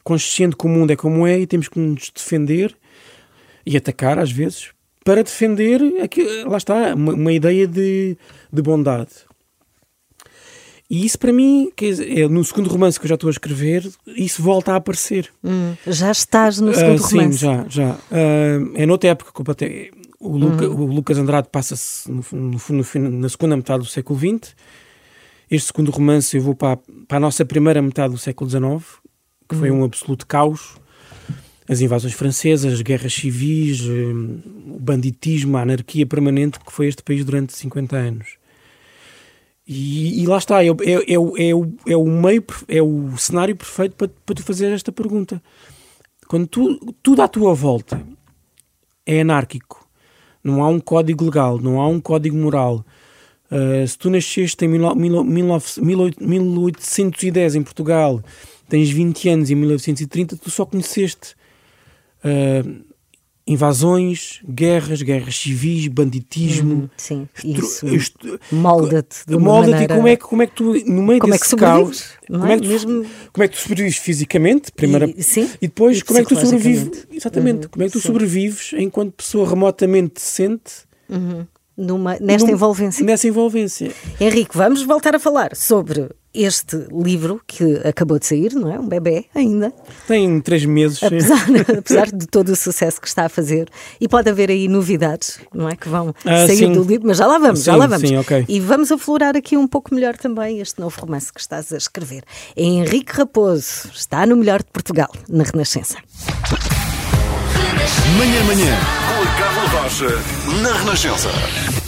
Consciente 0.05 0.55
que 0.55 0.65
o 0.65 0.69
mundo 0.69 0.91
é 0.91 0.95
como 0.95 1.27
é 1.27 1.37
e 1.37 1.45
temos 1.45 1.67
que 1.67 1.77
nos 1.77 2.09
defender 2.09 2.73
e 3.65 3.75
atacar, 3.75 4.19
às 4.19 4.31
vezes, 4.31 4.69
para 5.03 5.21
defender, 5.21 5.81
aqui, 6.01 6.23
lá 6.45 6.55
está, 6.55 6.95
uma, 6.95 7.13
uma 7.13 7.33
ideia 7.33 7.67
de, 7.67 8.17
de 8.53 8.61
bondade. 8.61 9.11
E 10.89 11.05
isso 11.05 11.19
para 11.19 11.33
mim, 11.33 11.69
é, 11.77 12.27
no 12.29 12.41
segundo 12.45 12.69
romance 12.69 12.97
que 12.97 13.05
eu 13.05 13.09
já 13.09 13.15
estou 13.15 13.27
a 13.27 13.31
escrever, 13.31 13.85
isso 14.07 14.41
volta 14.41 14.71
a 14.71 14.75
aparecer. 14.77 15.29
Hum, 15.43 15.73
já 15.85 16.09
estás 16.09 16.61
no 16.61 16.73
segundo 16.73 17.01
uh, 17.01 17.05
sim, 17.05 17.17
romance? 17.17 17.37
Sim, 17.39 17.45
já, 17.45 17.65
já. 17.67 17.91
Uh, 17.91 18.71
é 18.75 18.85
noutra 18.85 19.09
época 19.09 19.33
que 19.33 19.91
o, 20.27 20.37
Luca, 20.37 20.67
uhum. 20.67 20.83
o 20.83 20.85
Lucas 20.85 21.17
Andrade 21.17 21.47
passa-se 21.51 22.09
no, 22.11 22.23
no, 22.31 23.09
na 23.19 23.29
segunda 23.29 23.55
metade 23.55 23.79
do 23.83 23.89
século 23.89 24.19
XX. 24.19 24.55
Este 25.49 25.67
segundo 25.67 25.91
romance 25.91 26.35
eu 26.35 26.43
vou 26.43 26.55
para, 26.55 26.77
para 27.07 27.17
a 27.17 27.19
nossa 27.19 27.45
primeira 27.45 27.81
metade 27.81 28.13
do 28.13 28.19
século 28.19 28.49
XIX, 28.49 28.61
que 29.47 29.55
uhum. 29.55 29.59
foi 29.59 29.71
um 29.71 29.83
absoluto 29.83 30.27
caos. 30.27 30.77
As 31.69 31.81
invasões 31.81 32.13
francesas, 32.13 32.73
as 32.73 32.81
guerras 32.81 33.13
civis, 33.13 33.81
hum, 33.81 34.39
o 34.75 34.79
banditismo, 34.79 35.57
a 35.57 35.61
anarquia 35.61 36.05
permanente 36.05 36.59
que 36.59 36.71
foi 36.71 36.87
este 36.87 37.03
país 37.03 37.25
durante 37.25 37.53
50 37.53 37.95
anos. 37.95 38.37
E, 39.67 40.23
e, 40.23 40.25
lá 40.25 40.37
está, 40.37 40.63
é, 40.63 40.67
é, 40.67 40.71
é, 40.71 41.13
é, 41.13 41.17
o, 41.53 41.75
é 41.85 41.97
o 41.97 42.05
meio, 42.05 42.43
é 42.69 42.81
o 42.81 43.17
cenário 43.17 43.53
perfeito 43.53 43.97
para, 43.97 44.07
para 44.25 44.35
tu 44.35 44.43
fazer 44.43 44.71
esta 44.71 44.93
pergunta. 44.93 45.43
Quando 46.25 46.47
tu, 46.47 46.95
tudo 47.03 47.21
à 47.21 47.27
tua 47.27 47.53
volta 47.53 48.01
é 49.05 49.21
anárquico, 49.21 49.86
não 50.47 50.63
há 50.63 50.69
um 50.69 50.79
código 50.79 51.25
legal, 51.25 51.59
não 51.59 51.81
há 51.81 51.87
um 51.87 51.99
código 51.99 52.37
moral. 52.37 52.85
Uh, 53.51 53.85
se 53.87 53.97
tu 53.97 54.09
nasceste 54.09 54.65
em 54.65 54.67
1810 54.67 57.55
em 57.55 57.63
Portugal, 57.63 58.21
tens 58.67 58.89
20 58.89 59.29
anos 59.29 59.49
em 59.51 59.55
1930, 59.55 60.35
tu 60.37 60.49
só 60.49 60.65
conheceste 60.65 61.35
uh, 62.23 62.81
invasões, 63.47 64.41
guerras, 64.47 65.01
guerras 65.01 65.37
civis, 65.37 65.87
banditismo. 65.87 66.73
Uhum, 66.73 66.89
sim, 66.97 67.29
isso. 67.43 67.85
Molda-te. 68.51 69.23
Molda-te 69.29 69.71
maneira... 69.71 69.93
e 69.93 69.97
como 69.97 70.07
é, 70.07 70.15
que, 70.15 70.23
como 70.23 70.41
é 70.41 70.47
que 70.47 70.53
tu, 70.53 70.73
no 70.85 71.01
meio 71.01 71.19
como 71.19 71.31
desse 71.31 71.55
é 71.55 71.57
caos, 71.57 72.11
como, 72.27 72.45
é? 72.45 72.53
é 72.53 72.55
que 72.57 72.63
tu, 72.63 72.67
Mesmo... 72.67 73.05
como 73.31 73.43
é 73.43 73.47
que 73.47 73.55
tu 73.55 73.61
sobrevives 73.61 73.97
fisicamente, 73.97 74.71
primeira, 74.71 75.09
e, 75.15 75.23
sim, 75.23 75.49
e 75.61 75.67
depois 75.67 75.99
e 75.99 76.03
como 76.03 76.19
é 76.19 76.23
que 76.23 76.29
tu 76.29 76.39
sobrevives, 76.39 77.07
exatamente, 77.11 77.63
uhum, 77.63 77.69
como 77.71 77.83
é 77.83 77.87
que 77.87 77.93
tu 77.93 78.01
sim. 78.01 78.07
sobrevives 78.07 78.73
enquanto 78.73 79.13
pessoa 79.13 79.47
remotamente 79.47 80.15
decente 80.15 80.73
uhum. 81.09 81.45
Numa, 81.77 82.17
nesta 82.19 82.49
envolvência. 82.49 83.05
Nessa 83.05 83.27
envolvência. 83.27 83.91
Henrique, 84.19 84.57
vamos 84.57 84.81
voltar 84.81 85.15
a 85.15 85.19
falar 85.19 85.55
sobre 85.55 86.09
este 86.37 86.75
livro 86.91 87.41
que 87.45 87.81
acabou 87.83 88.19
de 88.19 88.25
sair, 88.25 88.53
não 88.53 88.71
é? 88.71 88.79
Um 88.79 88.87
bebê 88.87 89.25
ainda. 89.33 89.73
Tem 90.07 90.39
três 90.39 90.65
meses. 90.65 91.01
Apesar, 91.01 91.45
apesar 91.77 92.11
de 92.11 92.27
todo 92.27 92.49
o 92.49 92.55
sucesso 92.55 93.01
que 93.01 93.07
está 93.07 93.25
a 93.25 93.29
fazer. 93.29 93.69
E 93.99 94.07
pode 94.07 94.29
haver 94.29 94.49
aí 94.49 94.67
novidades, 94.67 95.39
não 95.53 95.67
é? 95.67 95.75
Que 95.75 95.89
vão 95.89 96.13
ah, 96.25 96.47
sair 96.47 96.57
sim. 96.57 96.73
do 96.73 96.83
livro, 96.83 97.07
mas 97.07 97.17
já 97.17 97.25
lá 97.25 97.37
vamos, 97.37 97.59
sim, 97.59 97.65
já 97.65 97.75
lá 97.75 97.87
vamos. 97.87 98.07
Sim, 98.07 98.17
okay. 98.17 98.45
E 98.47 98.59
vamos 98.59 98.91
aflorar 98.91 99.35
aqui 99.35 99.57
um 99.57 99.67
pouco 99.67 99.93
melhor 99.93 100.15
também 100.15 100.59
este 100.59 100.79
novo 100.79 100.99
romance 100.99 101.31
que 101.33 101.39
estás 101.39 101.71
a 101.73 101.77
escrever. 101.77 102.23
É 102.55 102.63
Henrique 102.63 103.13
Raposo, 103.13 103.89
está 103.93 104.25
no 104.25 104.35
melhor 104.35 104.59
de 104.59 104.69
Portugal, 104.71 105.11
na 105.29 105.43
Renascença. 105.43 105.97
Manhã, 108.17 108.43
manhã, 108.43 108.75
com 109.07 109.39
Carla 109.39 109.81
Rocha, 109.81 110.09
na 110.61 110.73
Renascença. 110.73 111.86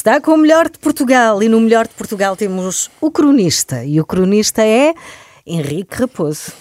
Está 0.00 0.18
com 0.18 0.30
o 0.30 0.38
melhor 0.38 0.70
de 0.70 0.78
Portugal 0.78 1.42
e 1.42 1.48
no 1.50 1.60
melhor 1.60 1.86
de 1.86 1.92
Portugal 1.92 2.34
temos 2.34 2.90
o 3.02 3.10
cronista 3.10 3.84
e 3.84 4.00
o 4.00 4.06
cronista 4.06 4.64
é 4.64 4.94
Henrique 5.46 5.94
Raposo. 5.94 6.52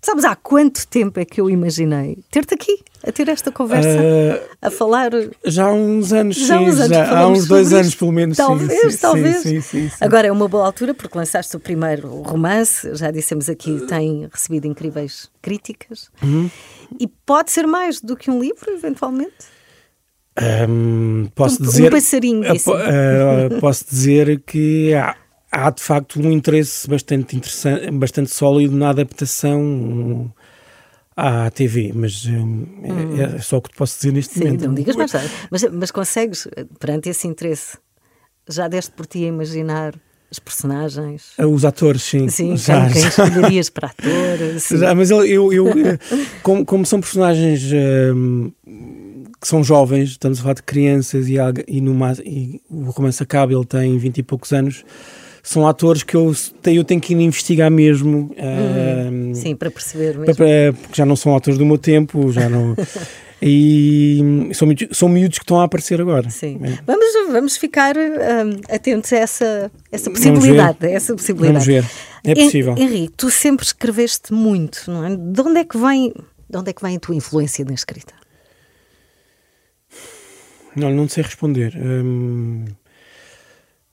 Sabes 0.00 0.24
há 0.24 0.34
quanto 0.34 0.88
tempo 0.88 1.20
é 1.20 1.26
que 1.26 1.42
eu 1.42 1.50
imaginei 1.50 2.24
ter-te 2.30 2.54
aqui 2.54 2.82
a 3.06 3.12
ter 3.12 3.28
esta 3.28 3.52
conversa, 3.52 3.90
uh, 3.90 4.56
a 4.62 4.70
falar? 4.70 5.10
Já 5.44 5.66
há 5.66 5.72
uns 5.74 6.10
anos, 6.10 6.36
já 6.36 6.56
sim, 6.56 6.64
uns 6.64 6.80
anos 6.80 6.88
já, 6.88 7.18
há 7.18 7.28
uns 7.28 7.46
dois 7.46 7.70
anos 7.70 7.94
pelo 7.94 8.12
menos. 8.12 8.38
Talvez, 8.38 8.94
sim, 8.94 8.98
talvez. 8.98 9.36
Sim, 9.42 9.60
sim, 9.60 9.90
Agora 10.00 10.28
é 10.28 10.32
uma 10.32 10.48
boa 10.48 10.64
altura 10.64 10.94
porque 10.94 11.18
lançaste 11.18 11.54
o 11.54 11.60
primeiro 11.60 12.08
romance, 12.22 12.94
já 12.94 13.10
dissemos 13.10 13.50
aqui, 13.50 13.78
tem 13.86 14.26
recebido 14.32 14.66
incríveis 14.66 15.30
críticas. 15.42 16.08
Uhum. 16.22 16.50
E 16.98 17.06
pode 17.26 17.50
ser 17.52 17.66
mais 17.66 18.00
do 18.00 18.16
que 18.16 18.30
um 18.30 18.40
livro, 18.40 18.70
eventualmente? 18.70 19.52
Um, 20.68 21.26
posso 21.34 21.62
um, 21.62 21.66
dizer, 21.66 21.88
um 21.88 21.90
passarinho. 21.90 22.42
Uh, 22.52 23.60
posso 23.60 23.84
dizer 23.88 24.40
que 24.40 24.92
há, 24.94 25.16
há, 25.50 25.70
de 25.70 25.82
facto 25.82 26.20
um 26.20 26.30
interesse 26.30 26.88
bastante 26.88 27.36
interessante, 27.36 27.90
bastante 27.92 28.30
sólido 28.30 28.76
na 28.76 28.90
adaptação 28.90 30.32
à 31.16 31.48
TV, 31.50 31.92
mas 31.94 32.26
hum. 32.26 32.66
é, 33.16 33.36
é, 33.36 33.38
só 33.38 33.58
o 33.58 33.62
que 33.62 33.70
te 33.70 33.76
posso 33.76 33.96
dizer 33.96 34.12
neste 34.12 34.34
Sim, 34.34 34.44
momento. 34.44 34.66
Não 34.66 34.74
digas 34.74 34.96
mais 34.96 35.12
nada. 35.12 35.30
Mas, 35.50 35.62
mas 35.70 35.90
consegues, 35.92 36.48
perante 36.80 37.08
esse 37.08 37.28
interesse, 37.28 37.78
já 38.48 38.66
deste 38.66 38.90
por 38.90 39.06
ti 39.06 39.24
a 39.24 39.28
imaginar 39.28 39.94
os 40.34 40.38
personagens? 40.38 41.22
Os 41.38 41.64
atores, 41.64 42.02
sim. 42.02 42.28
Sim, 42.28 42.56
já, 42.56 42.84
quem, 42.90 42.92
quem 42.92 43.08
escolherias 43.08 43.70
para 43.70 43.88
ator? 43.88 44.60
Sim. 44.60 44.78
Já, 44.78 44.94
mas 44.94 45.10
eu, 45.10 45.24
eu, 45.24 45.52
eu 45.52 45.66
como, 46.42 46.64
como, 46.64 46.84
são 46.84 47.00
personagens. 47.00 47.62
Hum, 48.14 48.52
que 49.40 49.48
são 49.48 49.62
jovens, 49.62 50.10
estamos 50.10 50.38
a 50.38 50.42
falar 50.42 50.54
de 50.54 50.62
crianças 50.62 51.28
e, 51.28 51.34
e, 51.68 51.80
numa, 51.82 52.14
e 52.24 52.62
o 52.70 52.84
romance 52.84 53.22
acaba, 53.22 53.52
ele 53.52 53.66
tem 53.66 53.98
20 53.98 54.16
e 54.18 54.22
poucos 54.22 54.52
anos. 54.54 54.84
São 55.42 55.68
atores 55.68 56.02
que 56.02 56.16
eu, 56.16 56.34
eu 56.64 56.82
tenho 56.82 56.98
que 56.98 57.12
ir 57.12 57.20
investigar 57.20 57.70
mesmo. 57.70 58.34
Uhum. 58.38 59.32
Uh, 59.32 59.34
Sim, 59.34 59.54
para 59.54 59.70
perceber 59.70 60.16
mesmo. 60.16 60.34
Para, 60.34 60.72
porque 60.72 60.94
já 60.94 61.04
não 61.04 61.14
são 61.14 61.36
atores 61.36 61.58
do 61.58 61.66
meu 61.66 61.76
tempo, 61.76 62.32
já 62.32 62.48
não. 62.48 62.74
e 63.46 64.50
são, 64.54 64.66
são 64.90 65.06
miúdos 65.06 65.38
que 65.38 65.44
estão 65.44 65.60
a 65.60 65.64
aparecer 65.64 66.00
agora. 66.00 66.30
Sim. 66.30 66.58
É. 66.62 66.78
Vamos, 66.86 67.06
vamos 67.30 67.56
ficar 67.58 67.94
um, 67.94 68.74
atentos 68.74 69.12
a 69.12 69.18
essa, 69.18 69.70
essa 69.92 70.10
possibilidade. 70.10 70.86
Essa 70.86 71.14
possibilidade. 71.14 71.52
Vamos 71.52 71.66
ver. 71.66 71.84
É 72.24 72.34
possível. 72.34 72.74
Henrique, 72.78 73.12
tu 73.14 73.30
sempre 73.30 73.66
escreveste 73.66 74.32
muito, 74.32 74.90
não 74.90 75.04
é? 75.04 75.14
De 75.14 75.40
onde 75.42 75.60
é 75.60 75.64
que 75.64 75.76
vem, 75.76 76.14
de 76.48 76.56
onde 76.56 76.70
é 76.70 76.72
que 76.72 76.82
vem 76.82 76.96
a 76.96 76.98
tua 76.98 77.14
influência 77.14 77.66
na 77.66 77.74
escrita? 77.74 78.14
Não, 80.74 80.90
não 80.90 81.06
sei 81.06 81.22
responder. 81.22 81.76
Hum, 81.76 82.64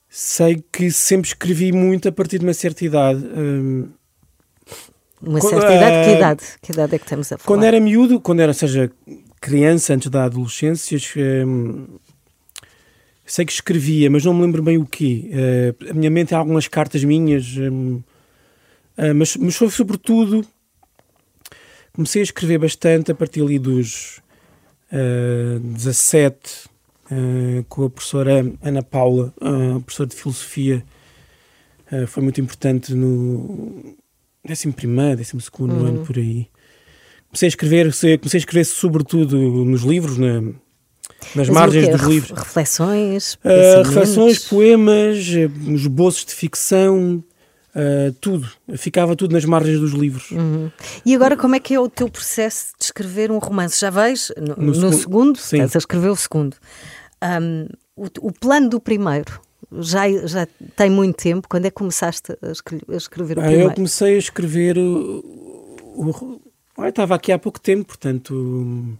sei 0.08 0.64
que 0.72 0.90
sempre 0.90 1.28
escrevi 1.28 1.72
muito 1.72 2.08
a 2.08 2.12
partir 2.12 2.38
de 2.38 2.46
uma 2.46 2.54
certa 2.54 2.86
idade. 2.86 3.22
Hum, 3.22 3.90
uma 5.20 5.42
certa 5.42 5.74
idade? 5.74 6.04
Que 6.04 6.10
ah, 6.10 6.16
idade? 6.16 6.42
Que 6.62 6.72
idade 6.72 6.94
é 6.94 6.98
que 6.98 7.04
estamos 7.04 7.30
a 7.30 7.36
falar? 7.36 7.46
Quando 7.46 7.64
era 7.64 7.78
miúdo, 7.78 8.18
quando 8.18 8.40
era, 8.40 8.54
seja, 8.54 8.90
criança, 9.42 9.92
antes 9.92 10.08
da 10.08 10.24
adolescência, 10.24 10.96
hum, 11.44 11.98
sei 13.26 13.44
que 13.44 13.52
escrevia, 13.52 14.08
mas 14.08 14.24
não 14.24 14.32
me 14.32 14.42
lembro 14.42 14.62
bem 14.62 14.78
o 14.78 14.86
quê. 14.86 15.28
Uh, 15.32 15.90
a 15.90 15.94
minha 15.94 16.10
mente 16.10 16.32
há 16.32 16.38
algumas 16.38 16.68
cartas 16.68 17.02
minhas, 17.02 17.56
uh, 17.56 18.02
mas, 19.16 19.36
mas 19.36 19.56
foi 19.56 19.68
sobretudo. 19.68 20.46
Comecei 21.92 22.22
a 22.22 22.24
escrever 22.24 22.58
bastante 22.58 23.10
a 23.10 23.14
partir 23.14 23.42
ali 23.42 23.58
dos 23.58 24.22
uh, 24.92 25.58
17, 25.58 26.68
uh, 27.10 27.64
com 27.68 27.84
a 27.84 27.90
professora 27.90 28.46
Ana 28.62 28.82
Paula, 28.82 29.34
uh, 29.42 29.80
professora 29.80 30.08
de 30.08 30.16
Filosofia. 30.16 30.84
Uh, 31.90 32.06
foi 32.06 32.22
muito 32.22 32.40
importante 32.40 32.94
no 32.94 33.94
11 34.48 34.72
primeiro, 34.72 35.16
12 35.18 35.40
segundo 35.40 35.74
uhum. 35.74 35.86
ano, 35.86 36.06
por 36.06 36.16
aí. 36.16 36.48
Comecei 37.32 37.46
a 37.46 37.48
escrever, 37.48 37.84
comecei 38.18 38.18
a 38.18 38.36
escrever 38.36 38.64
sobretudo 38.66 39.38
nos 39.64 39.80
livros, 39.80 40.18
na, 40.18 40.42
nas 40.42 40.54
Mas 41.34 41.48
margens 41.48 41.88
dos 41.88 42.02
livros. 42.02 42.38
Reflexões, 42.38 43.34
uh, 43.36 43.82
reflexões, 43.82 44.38
poemas, 44.40 45.16
esboços 45.16 46.26
de 46.26 46.34
ficção, 46.34 47.24
uh, 47.74 48.12
tudo. 48.20 48.46
Ficava 48.76 49.16
tudo 49.16 49.32
nas 49.32 49.46
margens 49.46 49.80
dos 49.80 49.92
livros. 49.92 50.30
Uhum. 50.30 50.70
E 51.06 51.14
agora 51.14 51.34
como 51.34 51.54
é 51.54 51.58
que 51.58 51.74
é 51.74 51.80
o 51.80 51.88
teu 51.88 52.06
processo 52.06 52.74
de 52.78 52.84
escrever 52.84 53.30
um 53.30 53.38
romance? 53.38 53.80
Já 53.80 53.88
vais 53.88 54.30
no, 54.36 54.54
no, 54.54 54.72
no 54.72 54.92
segundo, 54.92 55.38
segundo 55.38 55.38
estás 55.38 55.74
a 55.74 55.78
escrever 55.78 56.10
o 56.10 56.16
segundo. 56.16 56.54
Um, 57.22 57.66
o, 57.96 58.28
o, 58.28 58.32
plano 58.32 58.68
do 58.68 58.78
primeiro 58.78 59.40
já, 59.80 60.06
já 60.26 60.46
tem 60.76 60.90
muito 60.90 61.16
tempo. 61.16 61.48
Quando 61.48 61.64
é 61.64 61.70
que 61.70 61.76
começaste 61.76 62.36
a, 62.42 62.50
escrever, 62.50 62.84
a 62.90 62.96
escrever 62.96 63.38
o 63.38 63.40
ah, 63.40 63.44
primeiro? 63.44 63.70
Eu 63.70 63.74
comecei 63.74 64.16
a 64.16 64.18
escrever. 64.18 64.76
O, 64.76 65.24
o, 65.94 66.51
estava 66.88 67.14
aqui 67.14 67.30
há 67.32 67.38
pouco 67.38 67.60
tempo, 67.60 67.86
portanto. 67.86 68.96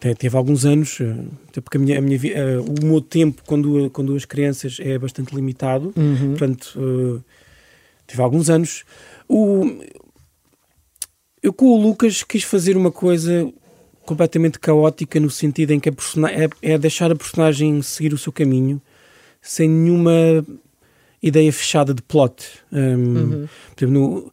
Te- 0.00 0.14
Teve 0.14 0.36
alguns 0.36 0.64
anos, 0.66 0.98
eh, 1.00 1.14
até 1.48 1.60
porque 1.60 1.78
a 1.78 1.80
minha, 1.80 1.98
a 1.98 2.00
minha 2.02 2.18
eh, 2.32 2.58
o 2.58 2.84
meu 2.84 3.00
tempo 3.00 3.42
com 3.46 3.60
duas, 3.60 3.90
com 3.92 4.04
duas 4.04 4.24
crianças 4.26 4.76
é 4.80 4.98
bastante 4.98 5.34
limitado, 5.34 5.92
portanto, 6.30 6.72
eh, 6.76 7.20
tive 8.06 8.22
alguns 8.22 8.50
anos. 8.50 8.84
O, 9.28 9.64
eu 11.42 11.52
com 11.52 11.66
o 11.66 11.80
Lucas 11.80 12.22
quis 12.22 12.42
fazer 12.42 12.76
uma 12.76 12.90
coisa 12.92 13.50
completamente 14.04 14.58
caótica 14.58 15.18
no 15.18 15.30
sentido 15.30 15.72
em 15.72 15.80
que 15.80 15.88
é, 15.88 15.94
é 16.74 16.78
deixar 16.78 17.10
a 17.10 17.16
personagem 17.16 17.80
seguir 17.82 18.12
o 18.12 18.18
seu 18.18 18.32
caminho 18.32 18.80
sem 19.40 19.68
nenhuma 19.68 20.12
ideia 21.22 21.52
fechada 21.52 21.92
de 21.94 22.02
plot. 22.02 22.44
Um, 22.72 23.46
por 23.74 23.84
exemplo, 23.84 24.00
no- 24.00 24.32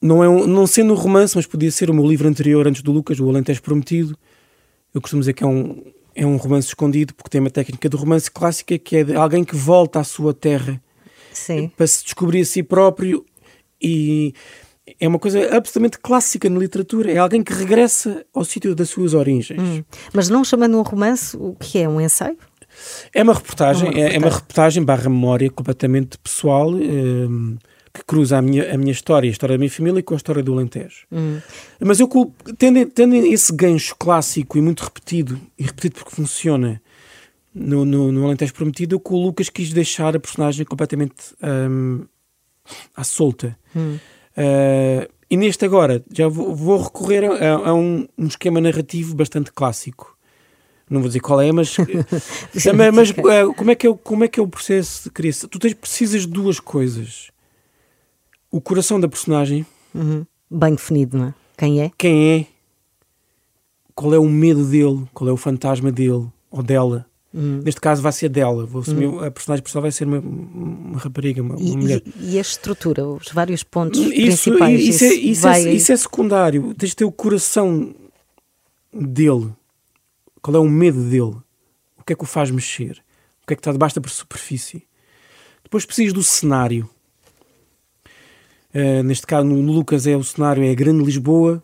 não, 0.00 0.22
é 0.22 0.28
um- 0.28 0.46
não 0.46 0.66
sendo 0.66 0.92
um 0.92 0.96
romance, 0.96 1.34
mas 1.36 1.46
podia 1.46 1.70
ser 1.70 1.90
o 1.90 1.94
meu 1.94 2.06
livro 2.06 2.28
anterior 2.28 2.66
antes 2.66 2.82
do 2.82 2.92
Lucas, 2.92 3.18
o 3.20 3.28
Alentejo 3.28 3.62
Prometido. 3.62 4.16
Eu 4.94 5.00
costumo 5.00 5.20
dizer 5.20 5.32
que 5.34 5.44
é 5.44 5.46
um, 5.46 5.82
é 6.14 6.24
um 6.26 6.36
romance 6.36 6.68
escondido 6.68 7.14
porque 7.14 7.30
tem 7.30 7.40
uma 7.40 7.50
técnica 7.50 7.88
de 7.88 7.96
romance 7.96 8.30
clássica 8.30 8.78
que 8.78 8.96
é 8.96 9.04
de 9.04 9.14
alguém 9.14 9.44
que 9.44 9.54
volta 9.56 10.00
à 10.00 10.04
sua 10.04 10.32
terra 10.32 10.80
Sim. 11.32 11.70
para 11.76 11.86
se 11.86 12.04
descobrir 12.04 12.40
a 12.40 12.44
si 12.44 12.62
próprio 12.62 13.24
e 13.80 14.32
é 14.98 15.06
uma 15.06 15.18
coisa 15.18 15.38
absolutamente 15.54 15.98
clássica 15.98 16.48
na 16.48 16.58
literatura. 16.58 17.12
É 17.12 17.18
alguém 17.18 17.42
que 17.42 17.52
regressa 17.52 18.24
ao 18.34 18.44
sítio 18.44 18.74
das 18.74 18.88
suas 18.88 19.12
origens. 19.14 19.58
Mas 20.14 20.28
não 20.30 20.42
chamando 20.42 20.78
um 20.78 20.82
romance, 20.82 21.36
o 21.36 21.54
que 21.54 21.78
é? 21.78 21.88
Um 21.88 22.00
ensaio? 22.00 22.36
É 23.14 23.22
uma 23.22 23.34
reportagem, 23.34 23.88
É 23.88 23.90
uma 23.90 24.00
é, 24.00 24.14
é 24.14 24.18
uma 24.18 24.30
reportagem 24.30 24.82
barra 24.82 25.08
memória 25.10 25.50
completamente 25.50 26.16
pessoal 26.18 26.70
hum, 26.72 27.56
que 27.98 28.04
cruza 28.04 28.38
a 28.38 28.42
minha, 28.42 28.72
a 28.74 28.78
minha 28.78 28.92
história, 28.92 29.28
a 29.28 29.32
história 29.32 29.54
da 29.54 29.58
minha 29.58 29.70
família 29.70 30.02
com 30.02 30.14
a 30.14 30.16
história 30.16 30.42
do 30.42 30.52
Alentejo. 30.52 31.06
Mas 31.80 32.00
eu, 32.00 32.08
tendo, 32.56 32.86
tendo 32.86 33.14
esse 33.16 33.52
gancho 33.52 33.94
clássico 33.96 34.56
e 34.56 34.60
muito 34.62 34.82
repetido, 34.82 35.38
e 35.58 35.62
repetido 35.64 35.96
porque 35.96 36.14
funciona 36.14 36.80
no, 37.54 37.84
no, 37.84 38.10
no 38.12 38.24
Alentejo 38.26 38.54
Prometido, 38.54 38.94
eu 38.96 39.00
com 39.00 39.14
o 39.14 39.22
Lucas 39.24 39.48
quis 39.48 39.72
deixar 39.72 40.14
a 40.16 40.20
personagem 40.20 40.64
completamente 40.64 41.14
hum, 41.70 42.04
à 42.96 43.02
solta. 43.04 43.56
Uh, 44.36 45.08
e 45.30 45.36
neste 45.36 45.64
agora, 45.64 46.02
já 46.12 46.28
vou, 46.28 46.54
vou 46.54 46.82
recorrer 46.82 47.24
a, 47.24 47.54
a 47.70 47.74
um, 47.74 48.06
um 48.16 48.26
esquema 48.26 48.60
narrativo 48.60 49.14
bastante 49.14 49.52
clássico. 49.52 50.16
Não 50.88 51.00
vou 51.00 51.08
dizer 51.08 51.20
qual 51.20 51.38
é, 51.40 51.52
mas, 51.52 51.76
mas, 52.74 52.94
mas, 52.94 53.10
uh, 53.10 53.52
como, 53.54 53.70
é 53.70 53.74
que 53.74 53.86
é, 53.86 53.90
o- 53.90 53.96
como 53.96 54.24
é 54.24 54.28
que 54.28 54.40
é 54.40 54.42
o 54.42 54.48
processo 54.48 55.04
de 55.04 55.10
criação? 55.10 55.48
Tu 55.48 55.58
tens, 55.58 55.74
precisas 55.74 56.22
de 56.22 56.28
duas 56.28 56.58
coisas. 56.60 57.30
O 58.50 58.60
coração 58.60 58.98
da 59.00 59.08
personagem, 59.08 59.64
Uhum. 59.94 60.24
Bem 60.50 60.74
definido, 60.74 61.16
não 61.18 61.26
é? 61.26 61.34
Quem 61.56 61.80
é? 61.82 61.90
quem 61.98 62.30
é, 62.40 62.46
qual 63.94 64.14
é 64.14 64.18
o 64.18 64.28
medo 64.28 64.64
dele, 64.64 65.04
qual 65.12 65.28
é 65.28 65.32
o 65.32 65.36
fantasma 65.36 65.90
dele 65.92 66.26
ou 66.50 66.62
dela. 66.62 67.06
Neste 67.32 67.80
caso 67.80 68.00
vai 68.02 68.10
ser 68.12 68.28
dela. 68.30 68.64
Vou 68.64 68.80
assumir, 68.80 69.06
A 69.22 69.30
personagem 69.30 69.62
principal 69.62 69.82
vai 69.82 69.92
ser 69.92 70.06
uma, 70.06 70.18
uma 70.18 70.98
rapariga, 70.98 71.42
uma, 71.42 71.56
E, 71.60 71.76
mulher. 71.76 72.02
e- 72.06 72.32
e 72.34 72.38
a 72.38 72.40
estrutura, 72.40 73.06
os 73.06 73.28
vários 73.32 73.62
pontos 73.62 74.00
Isso, 74.00 74.10
principais. 74.12 74.80
isso, 74.80 75.04
é, 75.04 75.12
isso, 75.14 75.46
é, 75.46 75.50
vai- 75.50 75.68
isso 75.74 75.92
é 75.92 75.96
secundário. 75.96 76.74
Tens 76.74 76.88
de 76.90 76.96
ter 76.96 77.04
o 77.04 77.12
coração 77.12 77.94
dele. 78.92 79.52
Qual 80.40 80.56
é 80.56 80.58
o 80.58 80.68
medo 80.68 81.02
dele? 81.04 81.36
O 81.98 82.02
que 82.04 82.12
é 82.14 82.16
que 82.16 82.24
o 82.24 82.26
faz 82.26 82.50
mexer? 82.50 83.02
O 83.42 83.46
que 83.46 83.52
é 83.52 83.56
que 83.56 83.60
está 83.60 83.72
debaixo 83.72 84.00
da 84.00 84.08
superfície? 84.08 84.84
Depois 85.62 85.84
precisas 85.84 86.12
do 86.14 86.22
cenário. 86.24 86.88
Uh, 88.74 89.02
neste 89.02 89.26
caso, 89.26 89.46
no 89.46 89.72
Lucas, 89.72 90.06
é 90.06 90.14
o 90.14 90.22
cenário 90.22 90.62
é 90.62 90.70
a 90.70 90.74
Grande 90.74 91.02
Lisboa, 91.02 91.62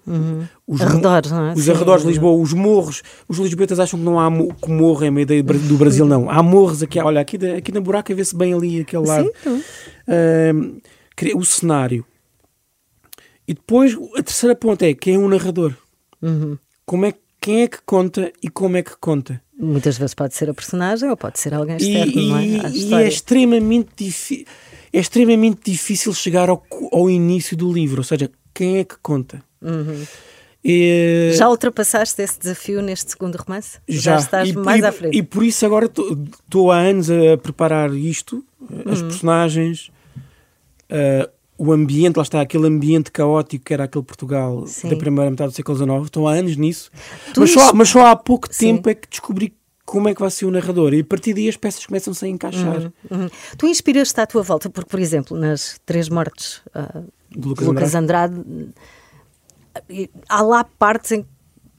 os, 0.67 0.81
mo- 0.81 0.87
Arredores, 0.87 1.31
é? 1.31 1.53
os 1.53 1.65
Sim. 1.65 1.71
arredores 1.73 2.03
de 2.03 2.09
Lisboa, 2.09 2.41
os 2.43 2.53
morros. 2.55 3.03
Os 3.29 3.37
lisboetas 3.39 3.79
acham 3.79 3.99
que 3.99 4.05
não 4.05 4.19
há 4.19 4.31
mo- 4.31 4.55
que 4.55 4.71
morro, 4.71 5.05
é 5.05 5.11
uma 5.11 5.21
ideia 5.21 5.43
do 5.43 5.47
Bra- 5.47 5.59
do 5.59 5.77
Brasil, 5.77 6.07
não. 6.07 6.31
Há 6.31 6.43
morros 6.43 6.83
aqui, 6.83 6.99
olha, 6.99 7.21
aqui, 7.21 7.37
da- 7.37 7.57
aqui 7.57 7.71
na 7.73 7.81
buraca 7.81 8.15
vê-se 8.15 8.35
bem 8.35 8.55
ali, 8.55 8.81
aquele 8.81 9.07
lado. 9.07 9.31
Sim, 9.43 10.81
cria- 11.15 11.37
o 11.37 11.45
cenário. 11.45 12.05
E 13.47 13.53
depois 13.53 13.95
a 14.17 14.23
terceira 14.23 14.55
ponta 14.57 14.87
é 14.87 14.95
quem 14.95 15.17
é 15.17 15.19
o 15.19 15.29
narrador. 15.29 15.75
Uhum. 16.23 16.57
Como 16.87 17.05
é, 17.05 17.12
quem 17.38 17.62
é 17.62 17.69
que 17.69 17.79
conta 17.85 18.33
e 18.43 18.49
como 18.49 18.77
é 18.79 18.83
que 18.83 18.97
conta. 18.99 19.43
Muitas 19.59 19.99
vezes 19.99 20.14
pode 20.14 20.35
ser 20.35 20.49
a 20.49 20.55
personagem 20.55 21.09
ou 21.11 21.17
pode 21.17 21.38
ser 21.38 21.53
alguém 21.55 21.77
E, 21.79 21.83
externo, 22.03 22.29
não 22.29 22.38
é? 22.38 22.45
e- 22.47 22.88
e 22.88 22.95
é 22.95 23.07
extremamente 23.07 23.90
difícil. 23.97 24.47
É 24.96 25.00
extremamente 25.00 25.61
difícil 25.72 26.14
chegar 26.14 26.48
ao, 26.48 26.64
ao 26.92 27.11
início 27.11 27.57
do 27.57 27.72
livro, 27.72 27.98
ou 27.98 28.04
seja, 28.04 28.30
quem 28.54 28.78
é 28.78 28.85
que 28.85 28.94
conta. 29.02 29.42
E- 30.64 31.33
Já 31.35 31.48
ultrapassaste 31.48 32.22
esse 32.22 32.38
desafio 32.38 32.80
neste 32.80 33.11
segundo 33.11 33.37
romance? 33.37 33.78
já, 33.88 34.16
estás 34.16 34.48
e, 34.50 34.52
mais 34.57 34.83
e- 34.83 34.87
à 34.87 34.92
frente. 34.92 35.16
E 35.18 35.22
por 35.22 35.44
isso 35.44 35.66
agora 35.66 35.87
estou 35.87 36.70
há 36.70 36.78
anos 36.78 37.11
a 37.11 37.37
preparar 37.37 37.92
isto, 37.92 38.44
as 38.87 39.00
Uhum. 39.00 39.09
personagens, 39.09 39.90
ah, 40.88 41.28
o 41.59 41.70
ambiente, 41.72 42.16
lá 42.16 42.22
está, 42.22 42.40
aquele 42.40 42.66
ambiente 42.66 43.11
caótico 43.12 43.64
que 43.64 43.74
era 43.74 43.85
aquele 43.85 44.04
Portugal 44.04 44.66
Sim. 44.66 44.88
da 44.88 44.96
primeira 44.96 45.30
metade 45.30 45.50
do 45.52 45.54
século 45.57 45.76
XIX. 45.76 46.04
Estou 46.04 46.26
há 46.28 46.33
anos 46.35 46.57
nisso, 46.57 46.90
mas 47.37 47.50
só, 47.52 47.72
mas 47.74 47.88
só 47.90 48.07
há 48.07 48.16
pouco 48.16 48.48
Sim. 48.50 48.76
tempo 48.76 48.88
é 48.88 48.94
que 48.94 49.09
descobri 49.09 49.54
como 49.85 50.09
é 50.09 50.14
que 50.14 50.20
vai 50.20 50.31
ser 50.31 50.47
o 50.47 50.51
narrador. 50.51 50.94
E 50.94 51.01
a 51.01 51.05
partir 51.05 51.35
daí 51.35 51.49
as 51.49 51.57
peças 51.57 51.85
começam-se 51.87 52.25
a 52.25 52.29
encaixar. 52.29 52.90
Uhum. 53.11 53.29
Tu 53.59 53.66
inspiras-te 53.66 54.20
à 54.20 54.27
tua 54.27 54.42
volta, 54.42 54.70
porque, 54.70 54.88
por 54.90 54.99
exemplo, 55.01 55.37
nas 55.38 55.79
Três 55.85 56.09
Mortes 56.09 56.62
ah, 56.75 57.03
De 57.31 57.47
Lucas 57.49 57.66
Lucas, 57.66 57.94
Andrade, 57.94 58.35
eh, 59.90 60.09
há 60.29 60.42
lá 60.42 60.64
partes 60.64 61.12
em 61.12 61.23
que 61.23 61.29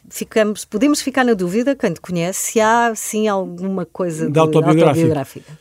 ficamos, 0.10 0.65
podemos 0.65 1.02
ficar 1.02 1.24
na 1.24 1.34
dúvida, 1.34 1.76
quem 1.76 1.94
te 1.94 2.02
conhece, 2.02 2.52
se 2.54 2.60
há 2.62 2.94
sim 2.96 3.28
alguma 3.28 3.86
coisa 3.86 4.30
De 4.30 4.38
autobiográfico. 4.39 4.88
autobiográfica. 4.89 5.60